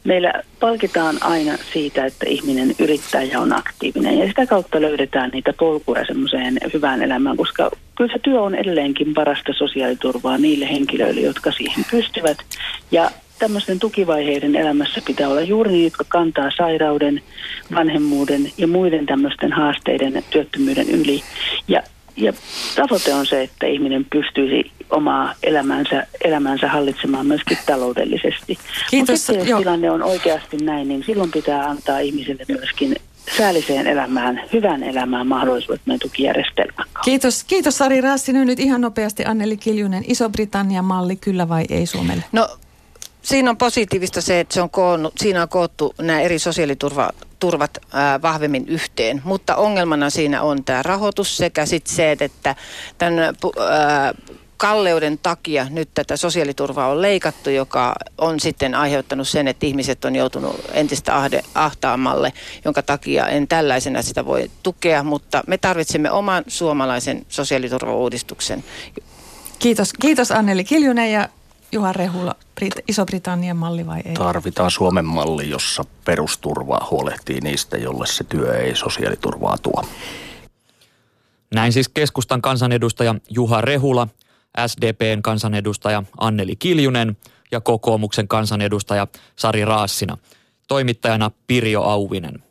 meillä 0.04 0.32
palkitaan 0.60 1.16
aina 1.20 1.58
siitä, 1.72 2.04
että 2.04 2.26
ihminen 2.28 2.74
yrittää 2.78 3.22
ja 3.22 3.40
on 3.40 3.52
aktiivinen. 3.52 4.18
Ja 4.18 4.26
sitä 4.26 4.46
kautta 4.46 4.80
löydetään 4.80 5.30
niitä 5.30 5.52
polkuja 5.58 6.04
semmoiseen 6.06 6.58
hyvään 6.74 7.02
elämään, 7.02 7.36
koska 7.36 7.70
kyllä 7.96 8.12
se 8.12 8.18
työ 8.18 8.40
on 8.40 8.54
edelleenkin 8.54 9.14
parasta 9.14 9.52
sosiaaliturvaa 9.52 10.38
niille 10.38 10.68
henkilöille, 10.68 11.20
jotka 11.20 11.52
siihen 11.52 11.84
pystyvät. 11.90 12.38
Ja 12.90 13.10
tämmöisten 13.38 13.78
tukivaiheiden 13.78 14.56
elämässä 14.56 15.00
pitää 15.06 15.28
olla 15.28 15.40
juuri 15.40 15.70
niin, 15.70 15.84
jotka 15.84 16.04
kantaa 16.08 16.50
sairauden, 16.56 17.22
vanhemmuuden 17.74 18.52
ja 18.58 18.66
muiden 18.66 19.06
tämmöisten 19.06 19.52
haasteiden 19.52 20.24
työttömyyden 20.30 20.90
yli. 20.90 21.22
Ja, 21.68 21.82
ja 22.16 22.32
tavoite 22.76 23.14
on 23.14 23.26
se, 23.26 23.42
että 23.42 23.66
ihminen 23.66 24.06
pystyisi 24.12 24.72
omaa 24.90 25.34
elämänsä, 25.42 26.06
elämänsä 26.24 26.68
hallitsemaan 26.68 27.26
myöskin 27.26 27.58
taloudellisesti. 27.66 28.58
Mutta 28.92 29.16
sitten 29.16 29.48
jos 29.48 29.58
tilanne 29.58 29.90
on 29.90 30.02
oikeasti 30.02 30.56
näin, 30.56 30.88
niin 30.88 31.04
silloin 31.06 31.30
pitää 31.30 31.68
antaa 31.68 31.98
ihmisille 31.98 32.44
myöskin 32.48 32.96
säälliseen 33.36 33.86
elämään, 33.86 34.42
hyvän 34.52 34.82
elämään 34.82 35.26
mahdollisuudet 35.26 35.80
meidän 35.86 36.00
tukijärjestelmän 36.00 36.86
Kiitos, 37.04 37.44
kiitos 37.44 37.78
Sari 37.78 38.00
Rassinen. 38.00 38.46
Nyt 38.46 38.60
ihan 38.60 38.80
nopeasti 38.80 39.24
Anneli 39.24 39.56
Kiljunen. 39.56 40.04
Iso-Britannian 40.06 40.84
malli, 40.84 41.16
kyllä 41.16 41.48
vai 41.48 41.64
ei 41.70 41.86
Suomelle? 41.86 42.24
No 42.32 42.48
siinä 43.22 43.50
on 43.50 43.56
positiivista 43.56 44.20
se, 44.20 44.40
että 44.40 44.54
se 44.54 44.62
on 44.62 44.70
koonnut, 44.70 45.14
siinä 45.18 45.42
on 45.42 45.48
koottu 45.48 45.94
nämä 45.98 46.20
eri 46.20 46.38
sosiaaliturvat 46.38 47.78
vahvemmin 48.22 48.68
yhteen, 48.68 49.22
mutta 49.24 49.56
ongelmana 49.56 50.10
siinä 50.10 50.42
on 50.42 50.64
tämä 50.64 50.82
rahoitus 50.82 51.36
sekä 51.36 51.66
sitten 51.66 51.94
se, 51.94 52.16
että 52.20 52.56
tämän 52.98 53.18
ää, 53.18 54.14
kalleuden 54.56 55.18
takia 55.18 55.66
nyt 55.70 55.88
tätä 55.94 56.16
sosiaaliturvaa 56.16 56.88
on 56.88 57.02
leikattu, 57.02 57.50
joka 57.50 57.94
on 58.18 58.40
sitten 58.40 58.74
aiheuttanut 58.74 59.28
sen, 59.28 59.48
että 59.48 59.66
ihmiset 59.66 60.04
on 60.04 60.16
joutunut 60.16 60.60
entistä 60.72 61.16
ahde, 61.16 61.42
ahtaammalle, 61.54 62.32
jonka 62.64 62.82
takia 62.82 63.28
en 63.28 63.48
tällaisena 63.48 64.02
sitä 64.02 64.26
voi 64.26 64.50
tukea, 64.62 65.02
mutta 65.02 65.42
me 65.46 65.58
tarvitsemme 65.58 66.10
oman 66.10 66.44
suomalaisen 66.46 67.26
sosiaaliturvauudistuksen. 67.28 68.64
Kiitos, 69.58 69.92
kiitos 69.92 70.30
Anneli 70.30 70.64
Kiljunen 70.64 71.12
ja 71.12 71.28
Juha 71.72 71.92
Rehula, 71.92 72.34
Iso-Britannian 72.88 73.56
malli 73.56 73.86
vai 73.86 74.00
ei? 74.04 74.14
Tarvitaan 74.14 74.70
Suomen 74.70 75.04
malli, 75.04 75.50
jossa 75.50 75.84
perusturvaa 76.04 76.88
huolehtii 76.90 77.40
niistä, 77.40 77.76
jolle 77.76 78.06
se 78.06 78.24
työ 78.24 78.58
ei 78.58 78.76
sosiaaliturvaa 78.76 79.58
tuo. 79.58 79.84
Näin 81.54 81.72
siis 81.72 81.88
keskustan 81.88 82.42
kansanedustaja 82.42 83.14
Juha 83.28 83.60
Rehula, 83.60 84.08
SDPn 84.66 85.22
kansanedustaja 85.22 86.02
Anneli 86.18 86.56
Kiljunen 86.56 87.16
ja 87.50 87.60
kokoomuksen 87.60 88.28
kansanedustaja 88.28 89.06
Sari 89.36 89.64
Raassina. 89.64 90.18
Toimittajana 90.68 91.30
Pirjo 91.46 91.82
Auvinen. 91.82 92.42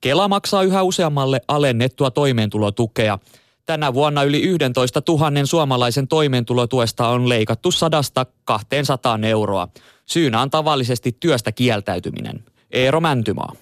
Kela 0.00 0.28
maksaa 0.28 0.62
yhä 0.62 0.82
useammalle 0.82 1.40
alennettua 1.48 2.10
toimeentulotukea– 2.10 3.18
Tänä 3.66 3.94
vuonna 3.94 4.22
yli 4.22 4.42
11 4.42 5.02
000 5.08 5.30
suomalaisen 5.44 6.08
toimeentulotuesta 6.08 7.08
on 7.08 7.28
leikattu 7.28 7.70
sadasta 7.70 8.26
200 8.44 9.18
euroa. 9.22 9.68
Syynä 10.06 10.40
on 10.40 10.50
tavallisesti 10.50 11.16
työstä 11.20 11.52
kieltäytyminen. 11.52 12.44
Eero 12.70 13.00
Mäntymaa. 13.00 13.52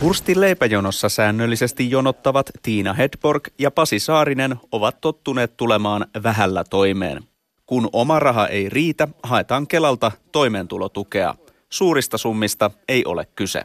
Hurstin 0.00 0.40
leipäjonossa 0.40 1.08
säännöllisesti 1.08 1.90
jonottavat 1.90 2.50
Tiina 2.62 2.92
Hedborg 2.92 3.48
ja 3.58 3.70
Pasi 3.70 3.98
Saarinen 3.98 4.56
ovat 4.72 5.00
tottuneet 5.00 5.56
tulemaan 5.56 6.06
vähällä 6.22 6.64
toimeen. 6.70 7.22
Kun 7.66 7.88
oma 7.92 8.18
raha 8.18 8.46
ei 8.46 8.68
riitä, 8.68 9.08
haetaan 9.22 9.66
Kelalta 9.66 10.12
toimeentulotukea. 10.32 11.34
Suurista 11.70 12.18
summista 12.18 12.70
ei 12.88 13.04
ole 13.04 13.26
kyse. 13.36 13.62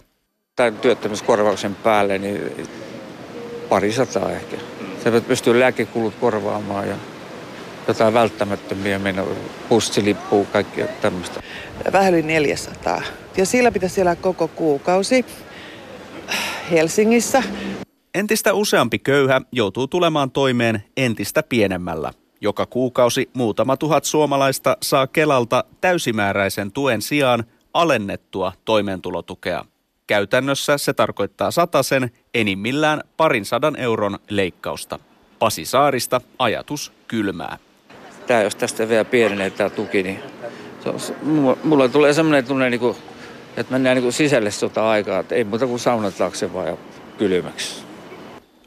Tämän 0.56 0.78
työttömyyskorvauksen 0.78 1.76
päälle 1.76 2.18
niin 2.18 2.42
pari 3.70 3.92
sataa 3.92 4.32
ehkä. 4.32 4.58
Se 5.04 5.22
pystyy 5.22 5.60
lääkekulut 5.60 6.14
korvaamaan 6.16 6.88
ja 6.88 6.96
jotain 7.88 8.14
välttämättömiä 8.14 9.00
menoja, 9.00 9.36
bussilippu, 9.70 10.48
kaikkea 10.54 10.88
tämmöistä. 11.02 11.42
Vähän 11.94 12.14
yli 12.14 12.22
400. 12.22 13.02
Ja 13.38 13.46
sillä 13.46 13.72
pitäisi 13.72 14.02
elää 14.02 14.16
koko 14.16 14.48
kuukausi 14.48 15.26
Helsingissä. 16.72 17.44
Entistä 18.14 18.54
useampi 18.54 19.00
köyhä 19.00 19.42
joutuu 19.52 19.88
tulemaan 19.88 20.32
toimeen 20.32 20.84
entistä 20.98 21.44
pienemmällä. 21.44 22.14
Joka 22.42 22.66
kuukausi 22.66 23.30
muutama 23.34 23.78
tuhat 23.78 24.04
suomalaista 24.06 24.78
saa 24.82 25.08
Kelalta 25.08 25.64
täysimääräisen 25.82 26.72
tuen 26.72 27.02
sijaan 27.02 27.44
alennettua 27.74 28.54
toimeentulotukea. 28.66 29.66
Käytännössä 30.10 30.78
se 30.78 30.94
tarkoittaa 30.94 31.52
sen 31.82 32.12
enimmillään 32.34 33.04
parin 33.18 33.46
sadan 33.46 33.76
euron 33.76 34.20
leikkausta. 34.30 35.00
Pasi 35.40 35.66
Saarista 35.66 36.22
ajatus 36.40 36.92
kylmää. 37.08 37.58
Tämä, 38.28 38.42
jos 38.42 38.56
tästä 38.56 38.90
vielä 38.90 39.06
pienenee 39.06 39.50
tämä 39.50 39.70
tuki, 39.70 40.04
niin 40.04 40.20
se 40.84 40.90
on, 40.90 41.00
mulla 41.64 41.88
tulee 41.88 42.14
sellainen 42.14 42.46
tunne, 42.46 42.70
niin 42.70 42.80
kuin, 42.80 42.98
että 43.58 43.72
mennään 43.72 43.96
niin 43.96 44.04
kuin 44.04 44.14
sisälle 44.14 44.52
sota 44.52 44.90
aikaa, 44.90 45.20
että 45.20 45.36
ei 45.36 45.44
muuta 45.44 45.68
kuin 45.68 45.80
saunat 45.80 46.18
taakse 46.18 46.54
vaan 46.54 46.78
kylmäksi. 47.18 47.89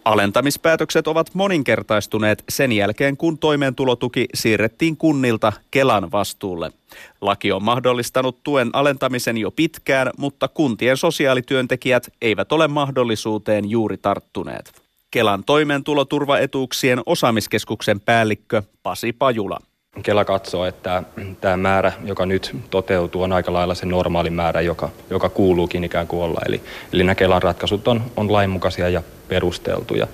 Alentamispäätökset 0.04 1.06
ovat 1.06 1.35
moninkertaistuneet 1.35 2.44
sen 2.49 2.73
jälkeen, 2.73 3.16
kun 3.16 3.38
toimeentulotuki 3.38 4.26
siirrettiin 4.35 4.97
kunnilta 4.97 5.52
Kelan 5.71 6.12
vastuulle. 6.12 6.73
Laki 7.21 7.52
on 7.52 7.64
mahdollistanut 7.64 8.42
tuen 8.42 8.71
alentamisen 8.73 9.38
jo 9.38 9.50
pitkään, 9.50 10.11
mutta 10.18 10.49
kuntien 10.49 10.97
sosiaalityöntekijät 10.97 12.12
eivät 12.23 12.52
ole 12.52 12.68
mahdollisuuteen 12.68 13.71
juuri 13.71 13.97
tarttuneet. 13.97 14.82
Kelan 15.11 15.44
toimeentuloturvaetuuksien 15.44 17.00
osaamiskeskuksen 17.06 18.00
päällikkö 18.00 18.62
Pasi 18.82 19.12
Pajula. 19.12 19.59
Kela 20.02 20.25
katsoo, 20.25 20.64
että 20.64 21.02
tämä 21.40 21.56
määrä, 21.56 21.92
joka 22.04 22.26
nyt 22.26 22.56
toteutuu, 22.70 23.22
on 23.22 23.32
aika 23.32 23.52
lailla 23.52 23.75
se 23.75 23.87
normaali 23.87 24.30
määrä, 24.30 24.61
joka, 24.61 24.90
joka 25.11 25.28
kuuluukin 25.28 25.84
ikään 25.84 26.06
kuin 26.06 26.22
olla. 26.22 26.40
Eli, 26.46 26.62
eli 26.92 27.04
nämä 27.04 27.14
Kelan 27.14 27.42
ratkaisut 27.42 27.88
on, 27.88 28.02
on 28.16 28.32
lainmukaisia 28.32 28.88
ja 28.88 29.02
perusteltuja. 29.28 30.06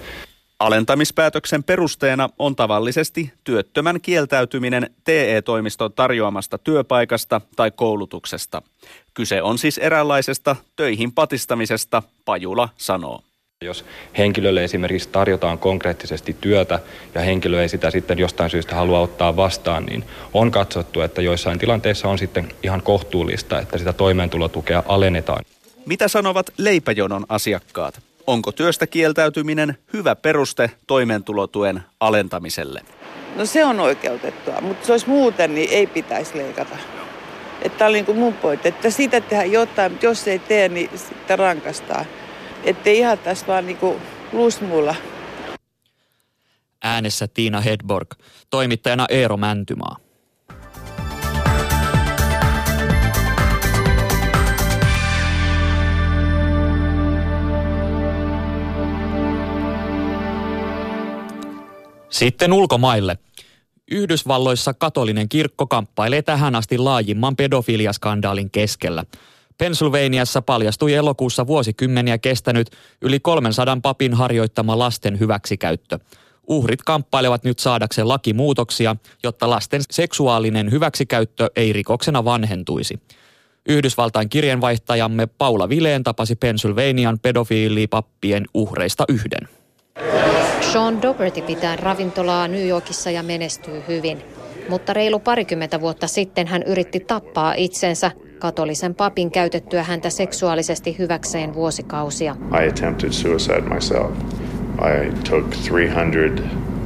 Alentamispäätöksen 0.58 1.64
perusteena 1.64 2.28
on 2.38 2.56
tavallisesti 2.56 3.32
työttömän 3.44 4.00
kieltäytyminen 4.00 4.90
TE-toimiston 5.04 5.92
tarjoamasta 5.92 6.58
työpaikasta 6.58 7.40
tai 7.56 7.70
koulutuksesta. 7.70 8.62
Kyse 9.14 9.42
on 9.42 9.58
siis 9.58 9.78
eräänlaisesta 9.78 10.56
töihin 10.76 11.12
patistamisesta, 11.12 12.02
Pajula 12.25 12.68
sanoo. 12.76 13.23
Jos 13.64 13.84
henkilölle 14.18 14.64
esimerkiksi 14.64 15.08
tarjotaan 15.08 15.58
konkreettisesti 15.58 16.36
työtä 16.40 16.78
ja 17.14 17.20
henkilö 17.20 17.62
ei 17.62 17.68
sitä 17.68 17.90
sitten 17.90 18.18
jostain 18.18 18.50
syystä 18.50 18.74
halua 18.74 19.00
ottaa 19.00 19.36
vastaan, 19.36 19.86
niin 19.86 20.04
on 20.34 20.50
katsottu, 20.50 21.00
että 21.00 21.22
joissain 21.22 21.58
tilanteissa 21.58 22.08
on 22.08 22.18
sitten 22.18 22.48
ihan 22.62 22.82
kohtuullista, 22.82 23.58
että 23.60 23.78
sitä 23.78 23.92
toimeentulotukea 23.92 24.82
alennetaan. 24.88 25.44
Mitä 25.86 26.08
sanovat 26.08 26.47
leipäjonon 26.58 27.26
asiakkaat? 27.28 28.00
Onko 28.26 28.52
työstä 28.52 28.86
kieltäytyminen 28.86 29.78
hyvä 29.92 30.16
peruste 30.16 30.71
toimeentulotuen 30.86 31.82
alentamiselle? 32.00 32.80
No 33.36 33.47
se 33.47 33.64
on 33.64 33.80
oikeutettua, 33.80 34.60
mutta 34.60 34.86
se 34.86 34.92
olisi 34.92 35.08
muuten, 35.08 35.54
niin 35.54 35.71
ei 35.71 35.86
pitäisi 35.86 36.38
leikata. 36.38 36.76
Että 37.62 37.86
oli 37.86 37.92
niin 37.97 38.06
kuin 38.06 38.18
mun 38.18 38.34
pointti, 38.34 38.68
että 38.68 38.90
siitä 38.90 39.21
tehdään 39.21 39.52
jotain, 39.52 39.92
mutta 39.92 40.06
jos 40.06 40.28
ei 40.28 40.38
tee, 40.38 40.68
niin 40.68 40.90
sitten 40.99 41.38
rankastaa. 41.38 42.04
Että 42.64 42.90
ihan 42.90 43.18
tässä 43.18 43.47
vaan 43.47 43.66
niinku 43.66 43.97
lusmulla. 44.32 44.94
Äänessä 46.82 47.28
Tiina 47.28 47.60
Hedborg, 47.60 48.08
toimittajana 48.50 49.06
Eero 49.08 49.36
Mäntymaa. 49.36 49.97
Sitten 62.10 62.52
ulkomaille. 62.52 63.18
Yhdysvalloissa 63.90 64.75
katolinen 64.75 65.28
kirkko 65.28 65.66
kamppailee 65.66 66.23
tähän 66.23 66.54
asti 66.54 66.78
laajimman 66.78 67.36
pedofiliaskandaalin 67.36 68.50
keskellä– 68.50 69.04
Pennsylvaniassa 69.58 70.42
paljastui 70.42 70.94
elokuussa 70.94 71.47
vuosikymmeniä 71.47 72.18
kestänyt 72.18 72.71
yli 73.02 73.21
300 73.21 73.78
papin 73.82 74.14
harjoittama 74.14 74.78
lasten 74.78 75.21
hyväksikäyttö. 75.21 75.99
Uhrit 76.49 76.82
kamppailevat 76.82 77.44
nyt 77.44 77.58
saadakseen 77.58 78.08
lakimuutoksia, 78.08 78.97
jotta 79.23 79.50
lasten 79.50 79.80
seksuaalinen 79.90 80.71
hyväksikäyttö 80.71 81.50
ei 81.56 81.73
rikoksena 81.73 82.25
vanhentuisi. 82.25 83.00
Yhdysvaltain 83.68 84.28
kirjeenvaihtajamme 84.28 85.26
Paula 85.26 85.68
Vileen 85.68 86.02
tapasi 86.02 86.36
Pennsylvanian 86.36 87.18
pedofiilipappien 87.18 88.44
uhreista 88.54 89.04
yhden. 89.08 89.49
Sean 90.73 91.02
Dougherty 91.02 91.42
pitää 91.42 91.76
ravintolaa 91.76 92.49
New 92.49 92.66
Yorkissa 92.66 93.10
ja 93.10 93.23
menestyy 93.23 93.82
hyvin. 93.88 94.23
Mutta 94.68 94.92
reilu 94.92 95.18
parikymmentä 95.18 95.80
vuotta 95.80 96.06
sitten 96.06 96.47
hän 96.47 96.62
yritti 96.62 97.00
tappaa 97.00 97.54
itsensä 97.54 98.10
katolisen 98.38 98.94
papin 98.94 99.30
käytettyä 99.30 99.82
häntä 99.82 100.10
seksuaalisesti 100.10 100.98
hyväkseen 100.98 101.54
vuosikausia. 101.54 102.36
I 102.62 102.68
attempted 102.68 103.12
suicide 103.12 103.60
myself. 103.60 104.10
I 104.78 105.12
took 105.30 105.50
300 105.68 106.44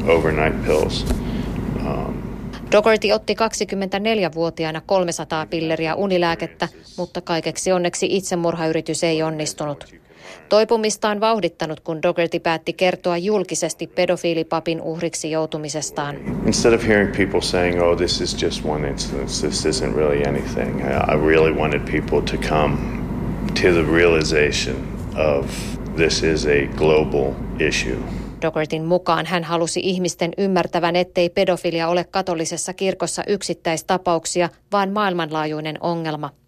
overnight 0.08 0.66
pills. 0.66 1.06
Um, 1.76 2.22
otti 3.14 3.34
24-vuotiaana 3.34 4.80
300 4.86 5.46
pilleriä 5.46 5.94
unilääkettä, 5.94 6.68
mutta 6.96 7.20
kaikeksi 7.20 7.72
onneksi 7.72 8.06
itsemurhayritys 8.10 9.04
ei 9.04 9.22
onnistunut. 9.22 10.01
Toipumista 10.52 11.08
on 11.08 11.20
vauhdittanut, 11.20 11.80
kun 11.80 12.02
Dougherty 12.02 12.40
päätti 12.40 12.72
kertoa 12.72 13.16
julkisesti 13.16 13.86
pedofiilipapin 13.86 14.80
uhriksi 14.80 15.30
joutumisestaan. 15.30 16.16
Instead 16.46 16.74
of 16.74 16.86
hearing 16.88 17.16
people 17.16 17.40
saying, 17.40 17.82
oh, 17.82 17.96
this 17.96 18.20
is 18.20 18.42
just 18.42 18.64
one 18.64 18.88
instance, 18.88 19.46
this 19.46 19.66
isn't 19.66 19.96
really 19.96 20.22
anything, 20.26 20.80
I 20.80 21.16
really 21.26 21.52
wanted 21.52 21.80
people 21.80 22.20
to 22.20 22.48
come 22.48 22.76
to 23.62 23.68
the 23.72 23.92
realization 23.92 24.76
of 25.16 25.46
this 25.96 26.22
is 26.22 26.46
a 26.46 26.76
global 26.76 27.32
issue. 27.68 27.98
Doughertyn 28.42 28.84
mukaan 28.84 29.26
hän 29.26 29.44
halusi 29.44 29.80
ihmisten 29.80 30.32
ymmärtävän, 30.38 30.96
ettei 30.96 31.30
pedofilia 31.30 31.88
ole 31.88 32.04
katolisessa 32.04 32.72
kirkossa 32.72 33.22
yksittäistapauksia, 33.26 34.48
vaan 34.72 34.90
maailmanlaajuinen 34.90 35.76
ongelma– 35.80 36.30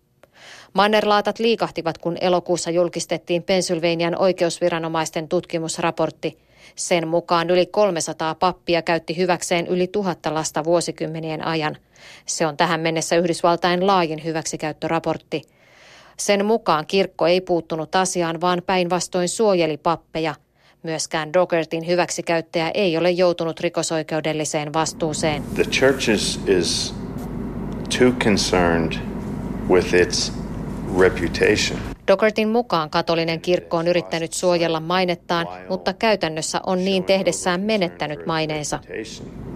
Mannerlaatat 0.74 1.38
liikahtivat, 1.38 1.98
kun 1.98 2.16
elokuussa 2.20 2.70
julkistettiin 2.70 3.42
Pennsylvanian 3.42 4.18
oikeusviranomaisten 4.18 5.28
tutkimusraportti. 5.28 6.38
Sen 6.76 7.08
mukaan 7.08 7.50
yli 7.50 7.66
300 7.66 8.34
pappia 8.34 8.82
käytti 8.82 9.16
hyväkseen 9.16 9.66
yli 9.66 9.87
tuhatta 9.87 10.34
lasta 10.34 10.64
vuosikymmenien 10.64 11.46
ajan. 11.46 11.76
Se 12.26 12.46
on 12.46 12.56
tähän 12.56 12.80
mennessä 12.80 13.16
Yhdysvaltain 13.16 13.87
laajin 13.87 14.24
hyväksikäyttöraportti. 14.24 15.42
Sen 16.16 16.46
mukaan 16.46 16.87
kirkko 16.87 17.26
ei 17.26 17.40
puuttunut 17.40 17.96
asiaan, 17.96 18.40
vaan 18.40 18.62
päinvastoin 18.66 19.28
suojeli 19.28 19.76
pappeja. 19.76 20.34
Myöskään 20.82 21.32
Dogertin 21.32 21.87
hyväksikäyttäjä 21.87 22.70
ei 22.74 22.96
ole 22.96 23.10
joutunut 23.10 23.60
rikosoikeudelliseen 23.60 24.72
vastuuseen. 24.72 25.42
The 25.54 25.64
church 25.64 26.10
is, 26.10 26.40
is 26.46 26.94
too 27.98 28.12
concerned 28.24 28.92
with 29.68 29.94
its 29.94 30.43
reputation. 31.00 31.78
Doughertin 32.09 32.48
mukaan 32.48 32.90
katolinen 32.90 33.40
kirkko 33.40 33.76
on 33.76 33.88
yrittänyt 33.88 34.33
suojella 34.33 34.80
mainettaan, 34.80 35.48
mutta 35.68 35.92
käytännössä 35.92 36.61
on 36.66 36.85
niin 36.85 37.04
tehdessään 37.04 37.61
menettänyt 37.61 38.26
maineensa. 38.26 38.78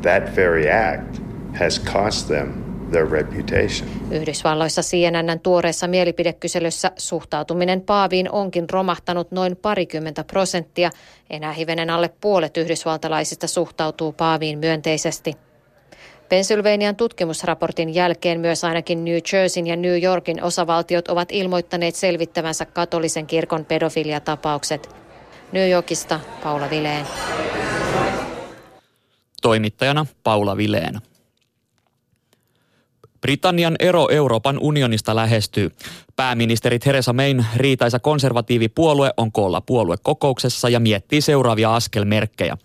That 0.03 0.37
very 0.37 0.65
act 0.71 1.23
has 1.59 1.83
cost 1.85 2.29
them 2.29 2.53
their 2.91 3.11
reputation. 3.11 3.89
Yhdysvalloissa 4.11 4.83
CNNn 4.83 5.41
tuoreessa 5.43 5.87
mielipidekyselyssä 5.87 6.91
suhtautuminen 6.97 7.81
Paaviin 7.81 8.31
onkin 8.31 8.71
romahtanut 8.71 9.31
noin 9.31 9.57
parikymmentä 9.57 10.25
prosenttia. 10.25 10.91
Enää 11.31 11.53
hivenen 11.53 11.91
alle 11.91 12.11
puolet 12.21 12.57
yhdysvaltalaisista 12.57 13.47
suhtautuu 13.47 14.13
Paaviin 14.13 14.59
myönteisesti. 14.59 15.48
Pennsylvanian 16.29 16.97
tutkimusraportin 16.97 17.95
jälkeen 17.95 18.41
myös 18.41 18.65
ainakin 18.65 19.05
New 19.05 19.19
Jerseyn 19.33 19.67
ja 19.67 19.77
New 19.77 20.03
Yorkin 20.03 20.43
osavaltiot 20.43 21.09
ovat 21.09 21.29
ilmoittaneet 21.33 21.95
selvittävänsä 21.95 22.65
katolisen 22.65 23.27
kirkon 23.27 23.65
pedofiliatapaukset. 23.65 24.95
New 25.53 25.71
Yorkista 25.71 26.21
Paula 26.43 26.71
Vileen. 26.71 27.07
Toimittajana 29.43 30.07
Paula 30.23 30.57
Vileen. 30.57 30.99
Britannian 33.21 33.77
ero 33.79 34.09
Euroopan 34.11 34.59
unionista 34.61 35.17
lähestyy. 35.17 35.71
Pääministeri 36.17 36.79
Theresa 36.79 37.13
Mayn 37.13 37.47
riitaisa 37.57 37.99
konservatiivipuolue 37.99 39.11
on 39.17 39.33
koolla 39.33 39.61
puoluekokouksessa 39.61 40.69
ja 40.69 40.81
miettii 40.81 41.21
seuraavia 41.21 41.75
askelmerkkejä. 41.75 42.57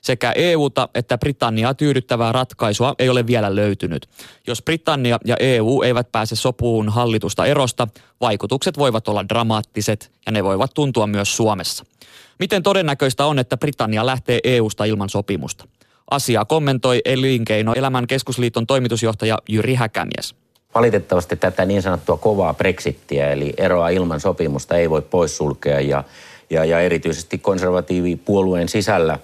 Sekä 0.00 0.32
EUta 0.32 0.88
että 0.94 1.18
Britanniaa 1.18 1.74
tyydyttävää 1.74 2.32
ratkaisua 2.32 2.94
ei 2.98 3.08
ole 3.08 3.26
vielä 3.26 3.56
löytynyt. 3.56 4.08
Jos 4.46 4.62
Britannia 4.62 5.18
ja 5.24 5.36
EU 5.40 5.82
eivät 5.82 6.12
pääse 6.12 6.36
sopuun 6.36 6.88
hallitusta 6.88 7.46
erosta, 7.46 7.88
vaikutukset 8.20 8.78
voivat 8.78 9.08
olla 9.08 9.28
dramaattiset 9.28 10.12
ja 10.26 10.32
ne 10.32 10.44
voivat 10.44 10.74
tuntua 10.74 11.06
myös 11.06 11.36
Suomessa. 11.36 11.84
Miten 12.38 12.62
todennäköistä 12.62 13.26
on, 13.26 13.38
että 13.38 13.56
Britannia 13.56 14.06
lähtee 14.06 14.40
EUsta 14.44 14.84
ilman 14.84 15.08
sopimusta? 15.08 15.64
Asiaa 16.10 16.44
kommentoi 16.44 17.00
Elinkeinoelämän 17.04 18.06
keskusliiton 18.06 18.66
toimitusjohtaja 18.66 19.38
Jyri 19.48 19.74
Häkämies. 19.74 20.34
Valitettavasti 20.74 21.36
tätä 21.36 21.64
niin 21.64 21.82
sanottua 21.82 22.16
kovaa 22.16 22.54
brexittiä, 22.54 23.30
eli 23.30 23.54
eroa 23.56 23.88
ilman 23.88 24.20
sopimusta, 24.20 24.76
ei 24.76 24.90
voi 24.90 25.02
poissulkea 25.02 25.80
ja, 25.80 26.04
ja, 26.50 26.64
ja 26.64 26.80
erityisesti 26.80 27.38
konservatiivipuolueen 27.38 28.68
sisällä 28.68 29.18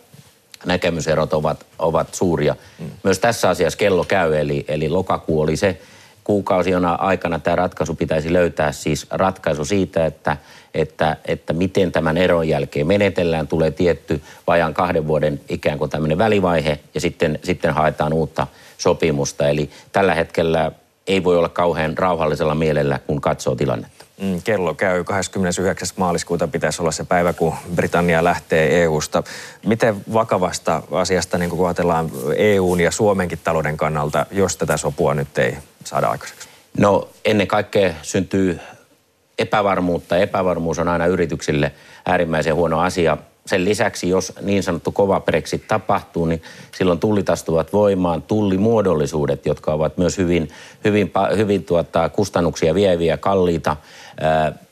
näkemyserot 0.66 1.32
ovat, 1.32 1.66
ovat 1.78 2.14
suuria. 2.14 2.56
Mm. 2.78 2.90
Myös 3.02 3.18
tässä 3.18 3.48
asiassa 3.48 3.78
kello 3.78 4.04
käy, 4.04 4.34
eli, 4.34 4.64
eli 4.68 4.88
lokakuu 4.88 5.40
oli 5.40 5.56
se 5.56 5.80
kuukausi, 6.24 6.70
jona 6.70 6.94
aikana 6.94 7.38
tämä 7.38 7.56
ratkaisu 7.56 7.94
pitäisi 7.94 8.32
löytää, 8.32 8.72
siis 8.72 9.06
ratkaisu 9.10 9.64
siitä, 9.64 10.06
että 10.06 10.36
että, 10.76 11.16
että 11.24 11.52
miten 11.52 11.92
tämän 11.92 12.16
eron 12.16 12.48
jälkeen 12.48 12.86
menetellään. 12.86 13.48
Tulee 13.48 13.70
tietty 13.70 14.22
vajaan 14.46 14.74
kahden 14.74 15.06
vuoden 15.06 15.40
ikään 15.48 15.78
kuin 15.78 15.90
tämmöinen 15.90 16.18
välivaihe 16.18 16.78
ja 16.94 17.00
sitten, 17.00 17.38
sitten 17.42 17.74
haetaan 17.74 18.12
uutta 18.12 18.46
sopimusta. 18.78 19.48
Eli 19.48 19.70
tällä 19.92 20.14
hetkellä 20.14 20.72
ei 21.06 21.24
voi 21.24 21.36
olla 21.38 21.48
kauhean 21.48 21.98
rauhallisella 21.98 22.54
mielellä, 22.54 22.98
kun 23.06 23.20
katsoo 23.20 23.54
tilannetta. 23.54 24.05
Mm, 24.20 24.42
kello 24.42 24.74
käy 24.74 25.04
29. 25.04 25.88
maaliskuuta 25.96 26.48
pitäisi 26.48 26.82
olla 26.82 26.92
se 26.92 27.04
päivä, 27.04 27.32
kun 27.32 27.54
Britannia 27.74 28.24
lähtee 28.24 28.82
EUsta. 28.82 29.22
Miten 29.66 29.96
vakavasta 30.12 30.82
asiasta, 30.90 31.38
niin 31.38 31.50
kun 31.50 31.66
ajatellaan 31.66 32.10
EUn 32.36 32.80
ja 32.80 32.90
Suomenkin 32.90 33.38
talouden 33.44 33.76
kannalta, 33.76 34.26
jos 34.30 34.56
tätä 34.56 34.76
sopua 34.76 35.14
nyt 35.14 35.38
ei 35.38 35.56
saada 35.84 36.08
aikaiseksi? 36.08 36.48
No 36.78 37.08
ennen 37.24 37.46
kaikkea 37.46 37.94
syntyy 38.02 38.60
epävarmuutta. 39.38 40.16
Epävarmuus 40.16 40.78
on 40.78 40.88
aina 40.88 41.06
yrityksille 41.06 41.72
äärimmäisen 42.06 42.54
huono 42.54 42.80
asia. 42.80 43.16
Sen 43.46 43.64
lisäksi, 43.64 44.08
jos 44.08 44.32
niin 44.42 44.62
sanottu 44.62 44.92
kova 44.92 45.20
Brexit 45.20 45.68
tapahtuu, 45.68 46.26
niin 46.26 46.42
silloin 46.78 46.98
tullit 46.98 47.30
astuvat 47.30 47.72
voimaan. 47.72 48.22
Tullimuodollisuudet, 48.22 49.46
jotka 49.46 49.72
ovat 49.72 49.98
myös 49.98 50.18
hyvin, 50.18 50.48
hyvin, 50.84 51.12
hyvin 51.36 51.64
tuota, 51.64 52.08
kustannuksia 52.08 52.74
vieviä, 52.74 53.16
kalliita, 53.16 53.76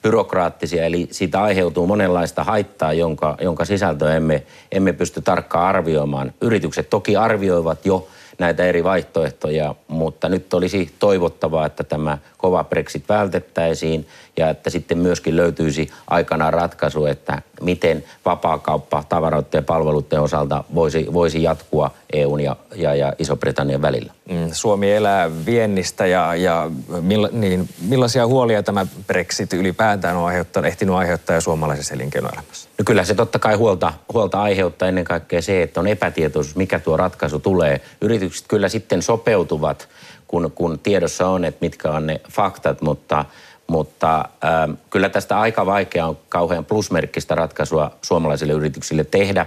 byrokraattisia. 0.03 0.85
Eli 0.85 1.09
siitä 1.11 1.43
aiheutuu 1.43 1.87
monenlaista 1.87 2.45
haittaa, 2.45 2.93
jonka, 2.93 3.37
jonka 3.41 3.65
sisältöä 3.65 4.17
emme, 4.17 4.43
emme 4.73 4.93
pysty 4.93 5.21
tarkkaan 5.21 5.69
arvioimaan. 5.69 6.33
Yritykset 6.41 6.91
toki 6.91 7.17
arvioivat 7.17 7.87
jo 7.87 8.09
näitä 8.39 8.65
eri 8.65 8.85
vaihtoehtoja, 8.85 9.75
mutta 9.89 10.29
nyt 10.29 10.55
olisi 10.55 10.95
toivottavaa, 10.99 11.67
että 11.67 11.85
tämä 11.85 12.19
kova 12.37 12.65
Brexit 12.65 13.09
vältettäisiin 13.09 14.07
ja 14.37 14.51
että 14.51 14.71
sitten 14.71 14.99
myöskin 14.99 15.37
löytyisi 15.37 15.91
aikanaan 16.11 16.53
ratkaisu, 16.53 17.07
että 17.07 17.43
miten 17.61 18.05
vapaakauppa 18.25 19.05
tavaroiden 19.09 19.49
ja 19.59 19.63
palveluiden 19.63 20.21
osalta 20.21 20.65
voisi, 20.75 21.07
voisi 21.13 21.43
jatkua 21.43 21.91
EUn 22.13 22.41
ja, 22.41 22.57
ja, 22.75 22.95
ja 22.95 23.13
Iso-Britannian 23.19 23.83
välillä. 23.83 24.13
Mm, 24.31 24.49
Suomi 24.53 24.93
elää 24.93 25.31
viennistä 25.47 26.07
ja, 26.07 26.35
ja 26.35 26.71
milla, 27.01 27.29
niin, 27.33 27.69
millaisia 27.89 28.27
huolia 28.27 28.63
tämä 28.63 28.87
Brexit 29.07 29.53
ylipäätään 29.53 30.17
on 30.17 30.27
aiheuttanut, 30.27 30.69
ehtinyt 30.69 30.95
aiheuttaa 30.95 31.41
suomalaisessa 31.41 31.95
elinkeinoelämässä? 31.95 32.69
No 32.79 32.83
kyllä 32.87 33.05
se 33.05 33.15
totta 33.15 33.39
kai 33.39 33.55
huolta, 33.55 33.93
huolta 34.13 34.43
aiheuttaa 34.43 34.89
ennen 34.89 35.05
kaikkea 35.05 35.43
se, 35.43 35.63
että 35.63 35.81
on 35.81 35.87
epätietoisuus, 35.87 36.57
mikä 36.57 36.79
tuo 36.79 36.97
ratkaisu 36.97 37.39
tulee. 37.39 37.81
Yritykset 38.25 38.49
kyllä 38.49 38.69
sitten 38.69 39.03
sopeutuvat, 39.03 39.89
kun, 40.29 40.53
kun 40.55 40.79
tiedossa 40.79 41.29
on, 41.29 41.45
että 41.45 41.59
mitkä 41.61 41.91
on 41.91 42.07
ne 42.07 42.21
faktat, 42.31 42.83
mutta, 42.83 43.25
mutta 43.67 44.19
äh, 44.19 44.77
kyllä 44.91 45.09
tästä 45.09 45.41
aika 45.41 45.67
vaikea 45.67 46.07
on 46.07 46.19
kauhean 46.29 46.65
plusmerkkistä 46.65 47.35
ratkaisua 47.35 47.91
suomalaisille 48.03 48.53
yrityksille 48.53 49.05
tehdä. 49.05 49.47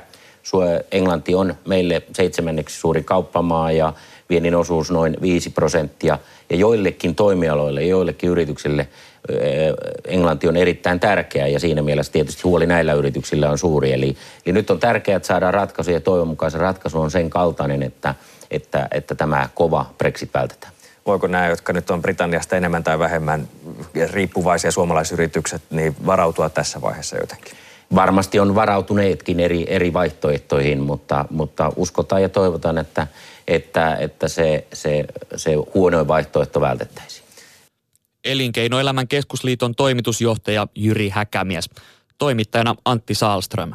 Englanti 0.92 1.36
on 1.36 1.56
meille 1.66 2.02
seitsemänneksi 2.13 2.80
suuri 2.80 3.04
kauppamaa 3.04 3.72
ja 3.72 3.94
viennin 4.30 4.56
osuus 4.56 4.92
noin 4.92 5.18
5 5.22 5.50
prosenttia. 5.50 6.20
Ja 6.50 6.56
joillekin 6.56 7.16
toimialoille, 7.16 7.84
joillekin 7.84 8.30
yrityksille 8.30 8.88
Englanti 10.08 10.48
on 10.48 10.58
erittäin 10.58 11.00
tärkeä 11.00 11.48
ja 11.48 11.60
siinä 11.60 11.82
mielessä 11.82 12.12
tietysti 12.12 12.42
huoli 12.44 12.66
näillä 12.66 12.94
yrityksillä 12.94 13.50
on 13.50 13.58
suuri. 13.58 13.94
Eli, 13.94 14.18
eli 14.46 14.54
nyt 14.54 14.70
on 14.70 14.80
tärkeää, 14.80 15.16
että 15.18 15.28
saadaan 15.28 15.54
ratkaisu 15.54 15.92
ja 15.92 16.02
toivon 16.02 16.28
mukaan 16.28 16.52
se 16.52 16.58
ratkaisu 16.58 17.02
on 17.02 17.12
sen 17.12 17.30
kaltainen, 17.30 17.84
että, 17.84 18.16
että, 18.51 18.88
että 18.91 19.15
tämä 19.15 19.49
kova 19.55 19.86
Brexit 19.97 20.33
vältetään. 20.33 20.73
Voiko 21.05 21.27
nämä, 21.27 21.47
jotka 21.47 21.73
nyt 21.73 21.89
on 21.89 22.01
Britanniasta 22.01 22.55
enemmän 22.55 22.83
tai 22.83 22.99
vähemmän 22.99 23.47
riippuvaisia 24.12 24.71
suomalaisyritykset, 24.71 25.62
niin 25.69 25.95
varautua 26.05 26.49
tässä 26.49 26.81
vaiheessa 26.81 27.17
jotenkin? 27.17 27.53
Varmasti 27.95 28.39
on 28.39 28.55
varautuneetkin 28.55 29.39
eri, 29.39 29.65
eri 29.69 29.93
vaihtoehtoihin, 29.93 30.79
mutta, 30.79 31.25
mutta 31.29 31.71
uskotaan 31.75 32.21
ja 32.21 32.29
toivotaan, 32.29 32.77
että, 32.77 33.07
että, 33.47 33.95
että 33.95 34.27
se, 34.27 34.67
se, 34.73 35.05
se 35.36 35.53
huonoin 35.73 36.07
vaihtoehto 36.07 36.62
vältettäisiin. 36.62 37.27
Elinkeinoelämän 38.25 39.07
keskusliiton 39.07 39.75
toimitusjohtaja 39.75 40.67
Jyri 40.75 41.10
Häkämies. 41.10 41.69
Toimittajana 42.17 42.75
Antti 42.86 43.15
Saalström. 43.15 43.73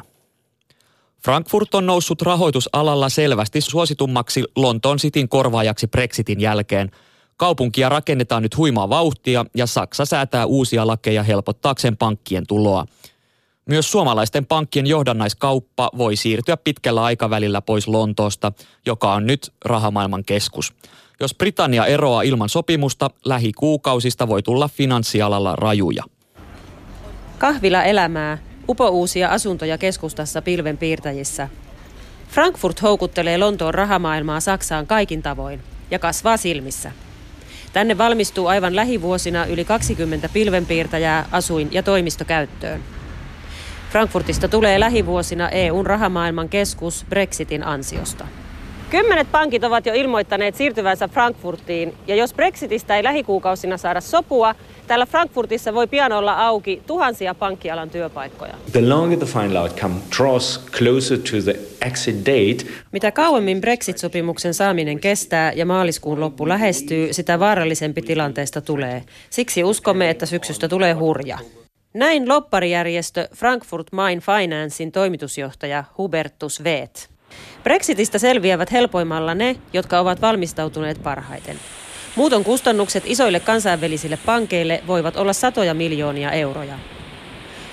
Frankfurt 1.25 1.75
on 1.75 1.85
noussut 1.85 2.21
rahoitusalalla 2.21 3.09
selvästi 3.09 3.61
suositummaksi 3.61 4.43
Lontoon 4.55 4.97
Cityn 4.97 5.29
korvaajaksi 5.29 5.87
Brexitin 5.87 6.41
jälkeen. 6.41 6.91
Kaupunkia 7.37 7.89
rakennetaan 7.89 8.43
nyt 8.43 8.57
huimaa 8.57 8.89
vauhtia 8.89 9.45
ja 9.55 9.65
Saksa 9.65 10.05
säätää 10.05 10.45
uusia 10.45 10.87
lakeja 10.87 11.23
helpottaakseen 11.23 11.97
pankkien 11.97 12.47
tuloa. 12.47 12.85
Myös 13.65 13.91
suomalaisten 13.91 14.45
pankkien 14.45 14.87
johdannaiskauppa 14.87 15.89
voi 15.97 16.15
siirtyä 16.15 16.57
pitkällä 16.57 17.03
aikavälillä 17.03 17.61
pois 17.61 17.87
Lontoosta, 17.87 18.51
joka 18.85 19.13
on 19.13 19.27
nyt 19.27 19.53
rahamaailman 19.65 20.23
keskus. 20.23 20.73
Jos 21.19 21.35
Britannia 21.35 21.85
eroaa 21.85 22.21
ilman 22.21 22.49
sopimusta, 22.49 23.09
lähikuukausista 23.25 24.27
voi 24.27 24.43
tulla 24.43 24.67
finanssialalla 24.67 25.55
rajuja. 25.55 26.03
Kahvila 27.37 27.83
elämää, 27.83 28.37
upouusia 28.69 29.29
asuntoja 29.29 29.77
keskustassa 29.77 30.41
pilvenpiirtäjissä. 30.41 31.49
Frankfurt 32.29 32.81
houkuttelee 32.81 33.37
Lontoon 33.37 33.73
rahamaailmaa 33.73 34.39
Saksaan 34.39 34.87
kaikin 34.87 35.21
tavoin 35.21 35.59
ja 35.91 35.99
kasvaa 35.99 36.37
silmissä. 36.37 36.91
Tänne 37.73 37.97
valmistuu 37.97 38.47
aivan 38.47 38.75
lähivuosina 38.75 39.45
yli 39.45 39.65
20 39.65 40.29
pilvenpiirtäjää 40.29 41.25
asuin- 41.31 41.69
ja 41.71 41.83
toimistokäyttöön. 41.83 42.83
Frankfurtista 43.91 44.47
tulee 44.47 44.79
lähivuosina 44.79 45.49
EUn 45.49 45.85
rahamaailman 45.85 46.49
keskus 46.49 47.05
Brexitin 47.09 47.63
ansiosta. 47.63 48.27
Kymmenet 48.89 49.31
pankit 49.31 49.63
ovat 49.63 49.85
jo 49.85 49.93
ilmoittaneet 49.93 50.55
siirtyvänsä 50.55 51.07
Frankfurtiin, 51.07 51.93
ja 52.07 52.15
jos 52.15 52.33
Brexitistä 52.33 52.97
ei 52.97 53.03
lähikuukausina 53.03 53.77
saada 53.77 54.01
sopua, 54.01 54.55
täällä 54.87 55.05
Frankfurtissa 55.05 55.73
voi 55.73 55.87
pian 55.87 56.11
olla 56.11 56.47
auki 56.47 56.81
tuhansia 56.87 57.35
pankkialan 57.35 57.89
työpaikkoja. 57.89 58.53
The 58.71 58.89
longer 58.89 59.17
the 59.17 59.27
final 59.27 59.55
outcome 59.55 59.95
draws 60.17 60.65
closer 60.71 61.17
to 61.17 61.41
the 61.43 61.59
exit 61.81 62.15
date, 62.25 62.71
Mitä 62.91 63.11
kauemmin 63.11 63.61
Brexit-sopimuksen 63.61 64.53
saaminen 64.53 64.99
kestää 64.99 65.51
ja 65.51 65.65
maaliskuun 65.65 66.19
loppu 66.19 66.47
lähestyy, 66.47 67.13
sitä 67.13 67.39
vaarallisempi 67.39 68.01
tilanteesta 68.01 68.61
tulee. 68.61 69.03
Siksi 69.29 69.63
uskomme, 69.63 70.09
että 70.09 70.25
syksystä 70.25 70.67
tulee 70.67 70.93
hurja. 70.93 71.37
Näin 71.93 72.29
lopparijärjestö 72.29 73.27
Frankfurt 73.35 73.87
Main 73.91 74.19
Financein 74.19 74.91
toimitusjohtaja 74.91 75.83
Hubertus 75.97 76.63
Veet. 76.63 77.09
Brexitistä 77.63 78.19
selviävät 78.19 78.71
helpoimmalla 78.71 79.35
ne, 79.35 79.55
jotka 79.73 79.99
ovat 79.99 80.21
valmistautuneet 80.21 81.03
parhaiten. 81.03 81.59
Muuton 82.15 82.43
kustannukset 82.43 83.03
isoille 83.05 83.39
kansainvälisille 83.39 84.19
pankeille 84.25 84.83
voivat 84.87 85.17
olla 85.17 85.33
satoja 85.33 85.73
miljoonia 85.73 86.31
euroja. 86.31 86.79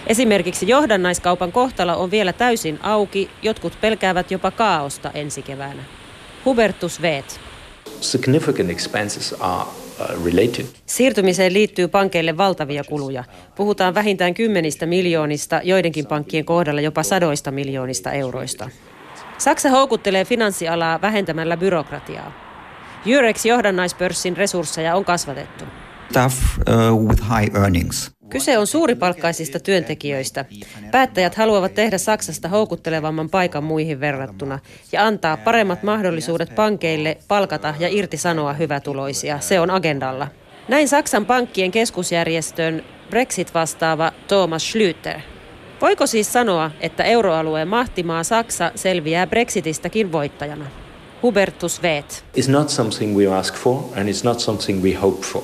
Esimerkiksi 0.07 0.69
johdannaiskaupan 0.69 1.53
kohtalo 1.53 2.03
on 2.03 2.11
vielä 2.11 2.33
täysin 2.33 2.79
auki, 2.83 3.31
jotkut 3.43 3.73
pelkäävät 3.81 4.31
jopa 4.31 4.51
kaaosta 4.51 5.11
ensi 5.15 5.43
keväänä. 5.43 5.83
Hubertus 6.45 7.03
Veet. 7.03 7.41
Significant 8.01 8.71
expenses 8.71 9.35
are 9.41 9.63
uh, 9.63 10.25
related. 10.25 10.65
Siirtymiseen 10.87 11.53
liittyy 11.53 11.89
pankeille 11.89 12.37
valtavia 12.37 12.85
kuluja. 12.85 13.25
Puhutaan 13.57 13.95
vähintään 13.95 14.35
kymmenistä 14.35 14.87
miljoonista, 14.87 15.61
joidenkin 15.65 16.07
pankkien 16.07 16.45
kohdalla 16.45 16.81
jopa 16.81 17.03
sadoista 17.03 17.51
miljoonista 17.51 18.13
euroista. 18.13 18.71
Saksa 19.39 19.71
houkuttelee 19.71 20.25
finanssialaa 20.25 21.01
vähentämällä 21.01 21.57
byrokratiaa. 21.57 22.50
Eurex 23.07 23.45
johdannaispörssin 23.45 24.37
resursseja 24.37 24.95
on 24.95 25.05
kasvatettu. 25.05 25.65
Staff 26.11 26.37
uh, 26.59 27.09
with 27.09 27.23
high 27.23 27.57
earnings. 27.57 28.11
Kyse 28.29 28.59
on 28.59 28.67
suuripalkkaisista 28.67 29.61
työntekijöistä. 29.61 30.45
Päättäjät 30.91 31.35
haluavat 31.35 31.75
tehdä 31.75 31.99
Saksasta 31.99 32.49
houkuttelevamman 32.49 33.31
paikan 33.31 33.65
muihin 33.65 34.01
verrattuna 34.01 34.59
ja 34.93 35.07
antaa 35.07 35.37
paremmat 35.37 35.83
mahdollisuudet 35.83 36.55
pankeille 36.55 37.19
palkata 37.29 37.75
ja 37.79 37.89
irtisanoa 37.91 38.53
hyvätuloisia. 38.53 39.41
Se 39.41 39.61
on 39.61 39.71
agendalla. 39.71 40.29
Näin 40.69 40.89
Saksan 40.89 41.27
pankkien 41.27 41.71
keskusjärjestön 41.71 42.85
Brexit-vastaava 43.11 44.13
Thomas 44.29 44.75
Schlüter. 44.75 45.21
Voiko 45.81 46.07
siis 46.07 46.33
sanoa, 46.33 46.71
että 46.81 47.05
euroalueen 47.05 47.69
mahtimaa 47.69 48.25
Saksa 48.25 48.73
selviää 48.75 49.27
Brexitistäkin 49.27 50.13
voittajana? 50.13 50.67
Hubertus 51.23 51.83
Veet. 51.83 52.25
It's 52.37 52.51
not 52.51 52.69
something 52.69 53.17
we 53.17 53.39
ask 53.39 53.55
for 53.55 53.83
and 53.97 54.09
it's 54.09 54.25
not 54.25 54.41
something 54.41 54.83
we 54.83 54.95
hope 54.95 55.23
for. 55.27 55.43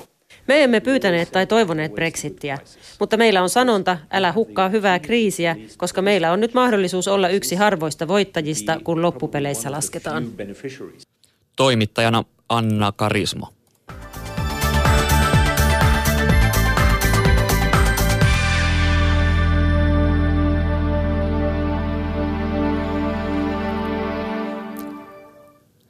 Me 0.48 0.64
emme 0.64 0.80
pyytäneet 0.80 1.32
tai 1.32 1.46
toivoneet 1.46 1.94
Brexittiä, 1.94 2.58
mutta 3.00 3.16
meillä 3.16 3.42
on 3.42 3.48
sanonta, 3.48 3.98
älä 4.10 4.32
hukkaa 4.32 4.68
hyvää 4.68 4.98
kriisiä, 4.98 5.56
koska 5.76 6.02
meillä 6.02 6.32
on 6.32 6.40
nyt 6.40 6.54
mahdollisuus 6.54 7.08
olla 7.08 7.28
yksi 7.28 7.54
harvoista 7.54 8.08
voittajista, 8.08 8.80
kun 8.84 9.02
loppupeleissä 9.02 9.72
lasketaan. 9.72 10.26
Toimittajana 11.56 12.24
Anna 12.48 12.92
Karismo. 12.92 13.55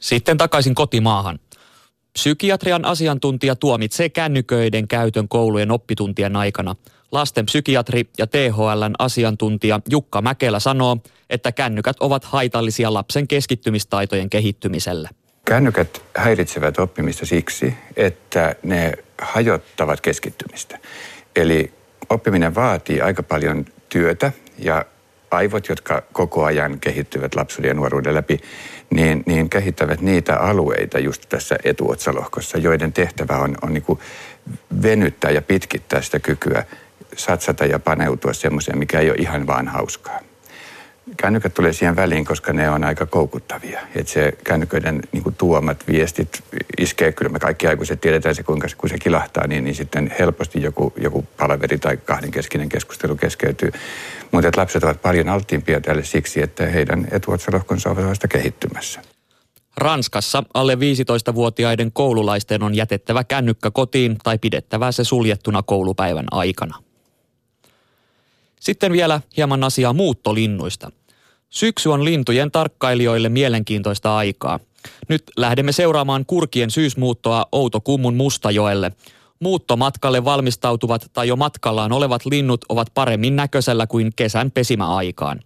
Sitten 0.06 0.38
takaisin 0.38 0.74
kotimaahan. 0.74 1.38
Psykiatrian 2.12 2.84
asiantuntija 2.84 3.56
tuomitsee 3.56 4.08
kännyköiden 4.08 4.88
käytön 4.88 5.28
koulujen 5.28 5.70
oppituntien 5.70 6.36
aikana. 6.36 6.76
Lasten 7.12 7.46
psykiatri 7.46 8.08
ja 8.18 8.26
THLn 8.26 8.94
asiantuntija 8.98 9.80
Jukka 9.90 10.22
Mäkelä 10.22 10.60
sanoo, 10.60 10.96
että 11.30 11.52
kännykät 11.52 11.96
ovat 12.00 12.24
haitallisia 12.24 12.94
lapsen 12.94 13.28
keskittymistaitojen 13.28 14.30
kehittymiselle. 14.30 15.08
Kännykät 15.44 16.02
häiritsevät 16.16 16.78
oppimista 16.78 17.26
siksi, 17.26 17.74
että 17.96 18.54
ne 18.62 18.92
hajottavat 19.22 20.00
keskittymistä. 20.00 20.78
Eli 21.36 21.72
oppiminen 22.08 22.54
vaatii 22.54 23.00
aika 23.00 23.22
paljon 23.22 23.64
työtä 23.88 24.32
ja 24.58 24.84
aivot, 25.30 25.68
jotka 25.68 26.02
koko 26.12 26.44
ajan 26.44 26.80
kehittyvät 26.80 27.34
lapsuuden 27.34 27.68
ja 27.68 27.74
nuoruuden 27.74 28.14
läpi, 28.14 28.40
niin, 28.90 29.22
niin 29.26 29.50
kehittävät 29.50 30.00
niitä 30.00 30.36
alueita 30.36 30.98
just 30.98 31.22
tässä 31.28 31.56
etuotsalohkossa, 31.64 32.58
joiden 32.58 32.92
tehtävä 32.92 33.38
on, 33.38 33.56
on 33.62 33.74
niin 33.74 33.82
kuin 33.82 33.98
venyttää 34.82 35.30
ja 35.30 35.42
pitkittää 35.42 36.02
sitä 36.02 36.18
kykyä 36.18 36.64
satsata 37.16 37.64
ja 37.66 37.78
paneutua 37.78 38.32
semmoiseen, 38.32 38.78
mikä 38.78 39.00
ei 39.00 39.10
ole 39.10 39.18
ihan 39.18 39.46
vaan 39.46 39.68
hauskaa. 39.68 40.18
Kännykät 41.16 41.54
tulee 41.54 41.72
siihen 41.72 41.96
väliin, 41.96 42.24
koska 42.24 42.52
ne 42.52 42.70
on 42.70 42.84
aika 42.84 43.06
koukuttavia. 43.06 43.80
Että 43.94 44.12
se 44.12 44.32
kännyköiden 44.44 45.02
niin 45.12 45.22
kuin, 45.22 45.34
tuomat 45.34 45.86
viestit 45.88 46.42
iskee, 46.78 47.12
kyllä 47.12 47.28
me 47.28 47.38
kaikki 47.38 47.66
aikuiset 47.66 48.00
tiedetään 48.00 48.34
se, 48.34 48.42
kuinka 48.42 48.68
kun 48.78 48.88
se 48.88 48.98
kilahtaa, 48.98 49.46
niin, 49.46 49.64
niin 49.64 49.74
sitten 49.74 50.14
helposti 50.18 50.62
joku, 50.62 50.92
joku 50.96 51.24
palaveri 51.36 51.78
tai 51.78 51.96
kahdenkeskinen 51.96 52.68
keskustelu 52.68 53.16
keskeytyy. 53.16 53.72
Mutta 54.32 54.50
lapset 54.56 54.84
ovat 54.84 55.02
paljon 55.02 55.28
alttiimpia 55.28 55.80
tälle 55.80 56.04
siksi, 56.04 56.42
että 56.42 56.66
heidän 56.66 57.08
etuotsalohkonsa 57.10 57.90
ovat 57.90 58.06
vasta 58.06 58.28
kehittymässä. 58.28 59.00
Ranskassa 59.76 60.42
alle 60.54 60.74
15-vuotiaiden 60.74 61.92
koululaisten 61.92 62.62
on 62.62 62.74
jätettävä 62.74 63.24
kännykkä 63.24 63.70
kotiin 63.70 64.16
tai 64.24 64.38
pidettävä 64.38 64.92
se 64.92 65.04
suljettuna 65.04 65.62
koulupäivän 65.62 66.26
aikana. 66.30 66.85
Sitten 68.60 68.92
vielä 68.92 69.20
hieman 69.36 69.64
asiaa 69.64 69.92
muuttolinnuista. 69.92 70.90
Syksy 71.50 71.88
on 71.88 72.04
lintujen 72.04 72.50
tarkkailijoille 72.50 73.28
mielenkiintoista 73.28 74.16
aikaa. 74.16 74.60
Nyt 75.08 75.22
lähdemme 75.36 75.72
seuraamaan 75.72 76.26
kurkien 76.26 76.70
syysmuuttoa 76.70 77.46
Outokummun 77.52 78.16
Mustajoelle. 78.16 78.92
Muuttomatkalle 79.40 80.24
valmistautuvat 80.24 81.10
tai 81.12 81.28
jo 81.28 81.36
matkallaan 81.36 81.92
olevat 81.92 82.26
linnut 82.26 82.64
ovat 82.68 82.88
paremmin 82.94 83.36
näköisellä 83.36 83.86
kuin 83.86 84.12
kesän 84.16 84.50
pesimäaikaan. 84.50 85.40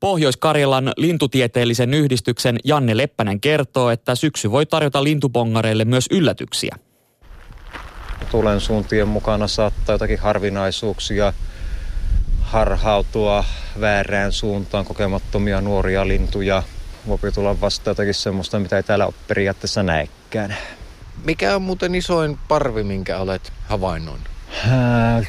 Pohjois-Karjalan 0.00 0.92
lintutieteellisen 0.96 1.94
yhdistyksen 1.94 2.58
Janne 2.64 2.96
Leppänen 2.96 3.40
kertoo, 3.40 3.90
että 3.90 4.14
syksy 4.14 4.50
voi 4.50 4.66
tarjota 4.66 5.04
lintupongareille 5.04 5.84
myös 5.84 6.06
yllätyksiä. 6.10 6.76
Tulen 8.30 8.60
suuntien 8.60 9.08
mukana 9.08 9.48
saattaa 9.48 9.94
jotakin 9.94 10.18
harvinaisuuksia 10.18 11.32
harhautua 12.52 13.44
väärään 13.80 14.32
suuntaan 14.32 14.84
kokemattomia 14.84 15.60
nuoria 15.60 16.08
lintuja. 16.08 16.62
Voi 17.08 17.32
tulla 17.34 17.60
vasta 17.60 17.90
jotakin 17.90 18.14
semmoista, 18.14 18.58
mitä 18.58 18.76
ei 18.76 18.82
täällä 18.82 19.06
ole 19.06 19.14
periaatteessa 19.28 19.82
näekään. 19.82 20.56
Mikä 21.24 21.56
on 21.56 21.62
muuten 21.62 21.94
isoin 21.94 22.38
parvi, 22.48 22.84
minkä 22.84 23.18
olet 23.18 23.52
havainnoinut? 23.68 24.28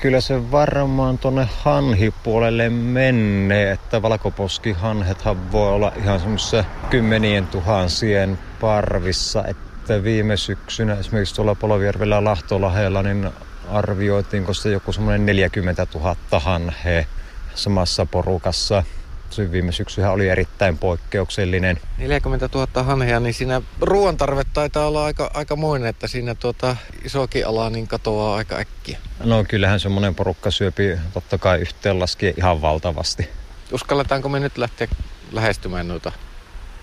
Kyllä 0.01 0.21
se 0.21 0.51
varmaan 0.51 1.17
tuonne 1.17 1.47
hanhipuolelle 1.57 2.69
menee, 2.69 3.71
että 3.71 4.01
valkoposkihanhethan 4.01 5.51
voi 5.51 5.69
olla 5.69 5.91
ihan 5.97 6.19
semmoisessa 6.19 6.65
kymmenien 6.89 7.47
tuhansien 7.47 8.39
parvissa, 8.61 9.43
että 9.47 10.03
viime 10.03 10.37
syksynä 10.37 10.93
esimerkiksi 10.93 11.35
tuolla 11.35 11.55
Poloviervellä 11.55 12.23
Lahtolahella 12.23 13.03
niin 13.03 13.29
arvioitiinko 13.73 14.53
se 14.53 14.71
joku 14.71 14.91
semmoinen 14.91 15.25
40 15.25 15.87
000 15.93 16.15
hanhe 16.39 17.07
samassa 17.55 18.05
porukassa. 18.05 18.83
Se 19.29 19.51
viime 19.51 19.71
syksyhän 19.71 20.11
oli 20.11 20.29
erittäin 20.29 20.77
poikkeuksellinen. 20.77 21.79
40 21.97 22.49
000 22.53 22.83
hanhea, 22.83 23.19
niin 23.19 23.33
siinä 23.33 23.61
ruoantarve 23.81 24.43
taitaa 24.53 24.87
olla 24.87 25.05
aika, 25.05 25.31
aika 25.33 25.55
moinen, 25.55 25.89
että 25.89 26.07
siinä 26.07 26.35
tuota 26.35 26.75
isokin 27.05 27.47
ala 27.47 27.69
niin 27.69 27.87
katoaa 27.87 28.35
aika 28.35 28.55
äkkiä. 28.55 28.97
No 29.23 29.45
kyllähän 29.47 29.79
semmoinen 29.79 30.15
porukka 30.15 30.51
syöpi 30.51 30.97
totta 31.13 31.37
kai 31.37 31.59
yhteen 31.59 31.99
laskien 31.99 32.33
ihan 32.37 32.61
valtavasti. 32.61 33.29
Uskalletaanko 33.71 34.29
me 34.29 34.39
nyt 34.39 34.57
lähteä 34.57 34.87
lähestymään 35.31 35.87
noita 35.87 36.11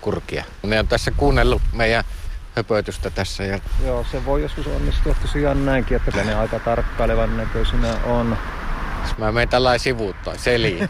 kurkia? 0.01 0.43
Ne 0.63 0.79
on 0.79 0.87
tässä 0.87 1.11
kuunnellut 1.11 1.61
meidän 1.73 2.03
höpötystä 2.55 3.09
tässä. 3.09 3.43
Ja... 3.43 3.59
Joo, 3.85 4.05
se 4.11 4.25
voi 4.25 4.41
joskus 4.41 4.67
onnistua 4.67 5.15
tosiaan 5.21 5.65
näinkin, 5.65 5.97
että 5.97 6.23
ne 6.23 6.35
aika 6.35 6.59
tarkkailevan 6.59 7.37
näköisinä 7.37 7.93
on. 8.05 8.37
Mä 9.17 9.31
menen 9.31 9.49
tällä 9.49 9.77
sivuuttaan, 9.77 10.39
seliin. 10.39 10.79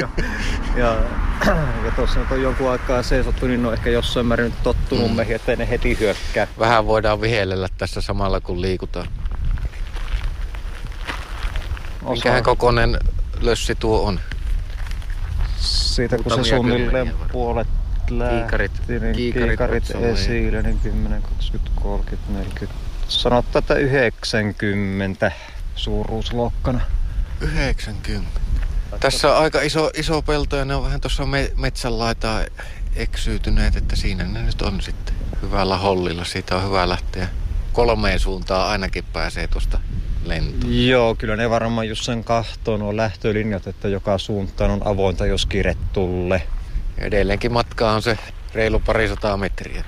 ja, 0.00 0.08
ja, 0.76 0.96
ja 1.84 1.90
tuossa 1.96 2.20
nyt 2.20 2.32
on 2.32 2.42
jonkun 2.42 2.70
aikaa 2.70 3.02
seisottu, 3.02 3.46
niin 3.46 3.66
on 3.66 3.72
ehkä 3.72 3.90
jossain 3.90 4.26
määrin 4.26 4.44
nyt 4.44 4.62
tottunut 4.62 5.10
mm. 5.10 5.16
meihin, 5.16 5.36
ettei 5.36 5.56
ne 5.56 5.68
heti 5.68 5.98
hyökkää. 6.00 6.46
Vähän 6.58 6.86
voidaan 6.86 7.20
vihellellä 7.20 7.68
tässä 7.78 8.00
samalla 8.00 8.40
kun 8.40 8.60
liikutaan. 8.60 9.08
Osa... 12.02 12.12
Minkähän 12.12 12.42
kokoinen 12.42 12.98
lössi 13.40 13.74
tuo 13.74 14.06
on? 14.06 14.20
Siitä 15.56 16.18
kun 16.18 16.32
se 16.32 16.44
suunnilleen 16.44 17.14
puolet 17.32 17.68
lähti, 18.10 18.36
kiikarit, 18.36 18.72
niin 18.88 19.12
kiikarit, 19.12 19.48
kiikarit 19.48 19.90
esille, 19.90 20.62
niin 20.62 20.78
10, 20.78 21.22
20, 21.22 21.70
30, 21.82 22.32
40. 22.32 22.74
Sanotaan, 23.08 23.62
että 23.62 23.74
90 23.74 25.32
suuruusluokkana. 25.74 26.80
90. 27.40 28.40
Tässä 29.00 29.36
on 29.36 29.42
aika 29.42 29.60
iso, 29.62 29.90
iso 29.94 30.22
pelto 30.22 30.56
ja 30.56 30.64
ne 30.64 30.74
on 30.74 30.84
vähän 30.84 31.00
tuossa 31.00 31.26
me, 31.26 31.50
metsän 31.56 31.98
laitaa 31.98 32.44
eksyytyneet, 32.96 33.76
että 33.76 33.96
siinä 33.96 34.24
ne 34.24 34.42
nyt 34.42 34.62
on 34.62 34.80
sitten 34.80 35.14
hyvällä 35.42 35.76
hollilla. 35.76 36.24
Siitä 36.24 36.56
on 36.56 36.64
hyvä 36.64 36.88
lähteä 36.88 37.28
kolmeen 37.72 38.20
suuntaan 38.20 38.70
ainakin 38.70 39.04
pääsee 39.12 39.46
tuosta 39.46 39.78
lentoon. 40.24 40.86
Joo, 40.86 41.14
kyllä 41.14 41.36
ne 41.36 41.50
varmaan 41.50 41.88
just 41.88 42.04
sen 42.04 42.24
kahtoon 42.24 42.82
on 42.82 42.96
lähtölinjat, 42.96 43.66
että 43.66 43.88
joka 43.88 44.18
suuntaan 44.18 44.70
on 44.70 44.86
avointa, 44.86 45.26
jos 45.26 45.46
kiire 45.46 45.76
tulle. 45.92 46.42
Ja 46.98 47.06
edelleenkin 47.06 47.52
matkaa 47.52 47.92
on 47.92 48.02
se 48.02 48.18
reilu 48.54 48.80
parisataa 48.80 49.36
metriä. 49.36 49.84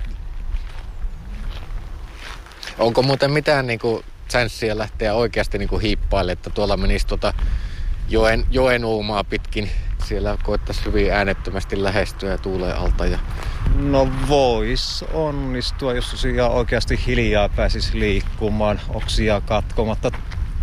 Onko 2.79 3.03
muuten 3.03 3.31
mitään 3.31 3.67
niin 3.67 3.79
kuin 3.79 4.05
chanssiä 4.31 4.79
lähteä 4.79 5.15
oikeasti 5.15 5.59
niin 5.59 5.81
hiippaille, 5.83 6.33
että 6.33 6.51
tuolla 6.51 6.77
menisi 6.77 7.07
tuota 7.07 7.35
joen, 8.09 8.47
joen 8.51 8.85
uumaa 8.85 9.25
pitkin. 9.25 9.71
Siellä 10.05 10.39
koettaisiin 10.43 10.87
hyvin 10.87 11.13
äänettömästi 11.13 11.83
lähestyä 11.83 12.39
tuuleen 12.39 12.77
alta. 12.77 13.07
Ja... 13.07 13.19
No 13.77 14.09
vois 14.29 15.05
onnistua, 15.13 15.95
jos 15.95 16.11
tosiaan 16.11 16.53
oikeasti 16.53 17.01
hiljaa 17.07 17.49
pääsisi 17.49 18.01
liikkumaan 18.01 18.81
oksia 18.89 19.41
katkomatta. 19.41 20.11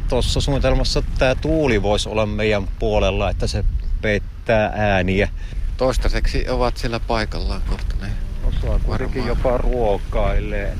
Tuossa 0.09 0.41
suunnitelmassa 0.41 1.03
tämä 1.17 1.35
tuuli 1.35 1.81
voisi 1.81 2.09
olla 2.09 2.25
meidän 2.25 2.67
puolella, 2.79 3.29
että 3.29 3.47
se 3.47 3.65
peittää 4.01 4.71
ääniä. 4.75 5.29
Toistaiseksi 5.77 6.49
ovat 6.49 6.77
siellä 6.77 6.99
paikallaan 6.99 7.61
kohta 7.69 7.95
ne. 8.01 8.07
Osaa 8.43 8.79
kuitenkin 8.79 9.25
jopa 9.27 9.57
ruokailee. 9.57 10.75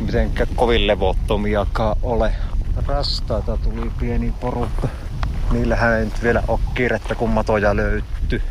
Mitenkä 0.00 0.46
kovin 0.56 0.86
levottomiakaan 0.86 1.96
ole. 2.02 2.34
Rastaita 2.86 3.56
tuli 3.56 3.90
pieni 4.00 4.32
porukka. 4.40 4.88
Niillähän 5.50 5.98
ei 5.98 6.04
nyt 6.04 6.22
vielä 6.22 6.42
ole 6.48 6.60
kiirettä, 6.74 7.14
kun 7.14 7.30
matoja 7.30 7.76
löytty. 7.76 8.42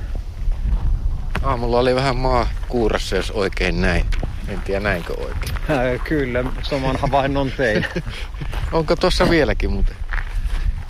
Aamulla 1.43 1.79
oli 1.79 1.95
vähän 1.95 2.15
maa 2.15 2.47
kuurassa, 2.67 3.15
jos 3.15 3.31
oikein 3.31 3.81
näin. 3.81 4.05
En 4.47 4.61
tiedä 4.61 4.79
näinkö 4.79 5.13
oikein. 5.13 5.53
Ää, 5.69 5.97
kyllä, 5.97 6.43
saman 6.63 6.95
havainnon 6.95 7.51
tein. 7.57 7.85
Onko 8.71 8.95
tuossa 8.95 9.29
vieläkin 9.29 9.71
muuten? 9.71 9.95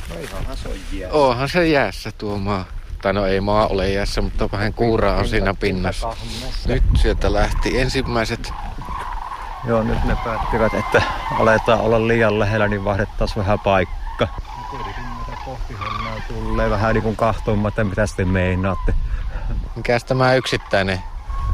No 0.10 0.16
ihanhan 0.22 0.58
se 0.58 0.68
on 0.70 0.76
jäässä. 0.92 1.18
Onhan 1.18 1.50
se 1.50 1.68
jäässä 1.68 2.12
tuo 2.18 2.38
maa. 2.38 2.66
Tai 3.02 3.14
no 3.14 3.26
ei 3.26 3.42
maa 3.42 3.68
ole 3.68 3.90
jäässä, 3.90 4.22
mutta 4.22 4.50
vähän 4.52 4.74
kuuraa 4.74 5.18
on 5.18 5.28
siinä 5.28 5.54
pinnassa. 5.54 6.16
Nyt 6.68 6.84
sieltä 6.96 7.34
lähti 7.34 7.80
ensimmäiset. 7.80 8.54
Joo, 9.68 9.84
nyt 9.84 10.04
ne 10.04 10.18
päättivät, 10.24 10.74
että 10.74 11.02
aletaan 11.40 11.80
olla 11.80 12.08
liian 12.08 12.40
lähellä, 12.40 12.68
niin 12.68 12.86
vaihdettaisiin 12.86 13.38
vähän 13.38 13.60
paikka. 13.60 14.28
Tulee 16.28 16.70
vähän 16.70 16.94
niin 16.94 17.04
kuin 17.04 17.16
kahtomaan, 17.16 17.68
että 17.70 17.84
mitä 17.84 18.08
sitten 18.08 18.28
meinaatte. 18.28 18.94
Mikäs 19.76 20.04
tämä 20.04 20.34
yksittäinen 20.34 21.00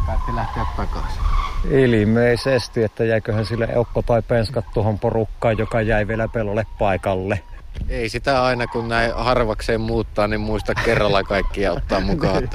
päätti 0.07 0.35
lähteä 0.35 0.65
takaisin? 0.77 1.21
Ilmeisesti, 1.69 2.83
että 2.83 3.03
jäiköhän 3.03 3.45
sille 3.45 3.67
eukko 3.75 4.01
tai 4.01 4.21
penskat 4.21 4.65
tuohon 4.73 4.99
porukkaan, 4.99 5.57
joka 5.57 5.81
jäi 5.81 6.07
vielä 6.07 6.27
pelolle 6.27 6.65
paikalle. 6.79 7.43
Ei 7.89 8.09
sitä 8.09 8.43
aina 8.43 8.67
kun 8.67 8.87
näin 8.87 9.11
harvakseen 9.15 9.81
muuttaa, 9.81 10.27
niin 10.27 10.41
muista 10.41 10.75
kerralla 10.75 11.23
kaikkia 11.23 11.71
ottaa 11.71 11.99
mukaan. 11.99 12.49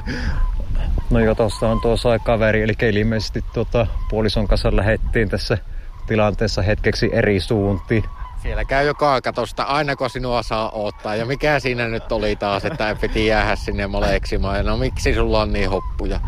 No 1.10 1.20
jo 1.20 1.34
tuossa 1.34 1.68
on 1.68 1.80
tuo 1.80 1.96
sai 1.96 2.18
kaveri, 2.18 2.62
eli 2.62 2.74
ilmeisesti 2.92 3.44
tuota, 3.54 3.86
puolison 4.10 4.48
kanssa 4.48 4.76
lähettiin 4.76 5.28
tässä 5.28 5.58
tilanteessa 6.06 6.62
hetkeksi 6.62 7.10
eri 7.12 7.40
suuntiin. 7.40 8.04
Siellä 8.42 8.64
käy 8.64 8.86
jo 8.86 8.94
kaakatosta, 8.94 9.62
aina 9.62 9.96
kun 9.96 10.10
sinua 10.10 10.42
saa 10.42 10.70
ottaa. 10.70 11.14
Ja 11.14 11.26
mikä 11.26 11.60
siinä 11.60 11.88
nyt 11.88 12.12
oli 12.12 12.36
taas, 12.36 12.64
että 12.64 12.96
piti 13.00 13.26
jäädä 13.26 13.56
sinne 13.56 13.86
maleksimaan. 13.86 14.66
No 14.66 14.76
miksi 14.76 15.14
sulla 15.14 15.40
on 15.40 15.52
niin 15.52 15.70
hoppuja? 15.70 16.20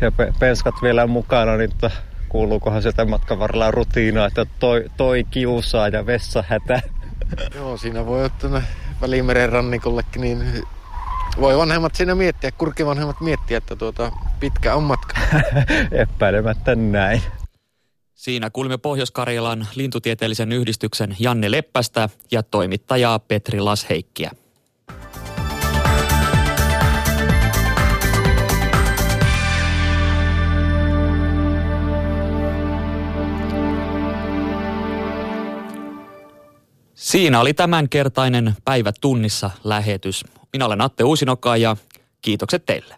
Ja 0.00 0.12
pe- 0.12 0.32
penskat 0.38 0.74
vielä 0.82 1.06
mukana, 1.06 1.56
niin 1.56 1.70
että 1.70 1.90
kuuluukohan 2.28 2.82
sieltä 2.82 3.04
matkan 3.04 3.38
varrella 3.38 3.70
rutiina, 3.70 4.26
että 4.26 4.46
toi, 4.58 4.84
toi 4.96 5.24
kiusaa 5.30 5.88
ja 5.88 6.06
vessa 6.06 6.44
hätä. 6.48 6.82
Joo, 7.54 7.76
siinä 7.76 8.06
voi 8.06 8.24
ottaa 8.24 8.62
Välimeren 9.00 9.48
rannikollekin, 9.52 10.20
niin 10.20 10.62
voi 11.40 11.56
vanhemmat 11.56 11.94
siinä 11.94 12.14
miettiä, 12.14 12.52
kurkivanhemmat 12.52 13.20
miettiä, 13.20 13.58
että 13.58 13.76
tuota, 13.76 14.12
pitkä 14.40 14.74
on 14.74 14.82
matka. 14.82 15.14
Epäilemättä 15.92 16.74
näin. 16.74 17.22
Siinä 18.14 18.50
kuulimme 18.50 18.78
Pohjois-Karjalan 18.78 19.66
lintutieteellisen 19.74 20.52
yhdistyksen 20.52 21.16
Janne 21.18 21.50
Leppästä 21.50 22.08
ja 22.30 22.42
toimittajaa 22.42 23.18
Petri 23.18 23.60
Lasheikkiä. 23.60 24.30
Siinä 37.10 37.40
oli 37.40 37.54
tämänkertainen 37.54 38.54
Päivät 38.64 38.94
tunnissa 39.00 39.50
lähetys. 39.64 40.24
Minä 40.52 40.66
olen 40.66 40.80
Atte 40.80 41.04
Uusinoka 41.04 41.56
ja 41.56 41.76
kiitokset 42.22 42.66
teille. 42.66 42.94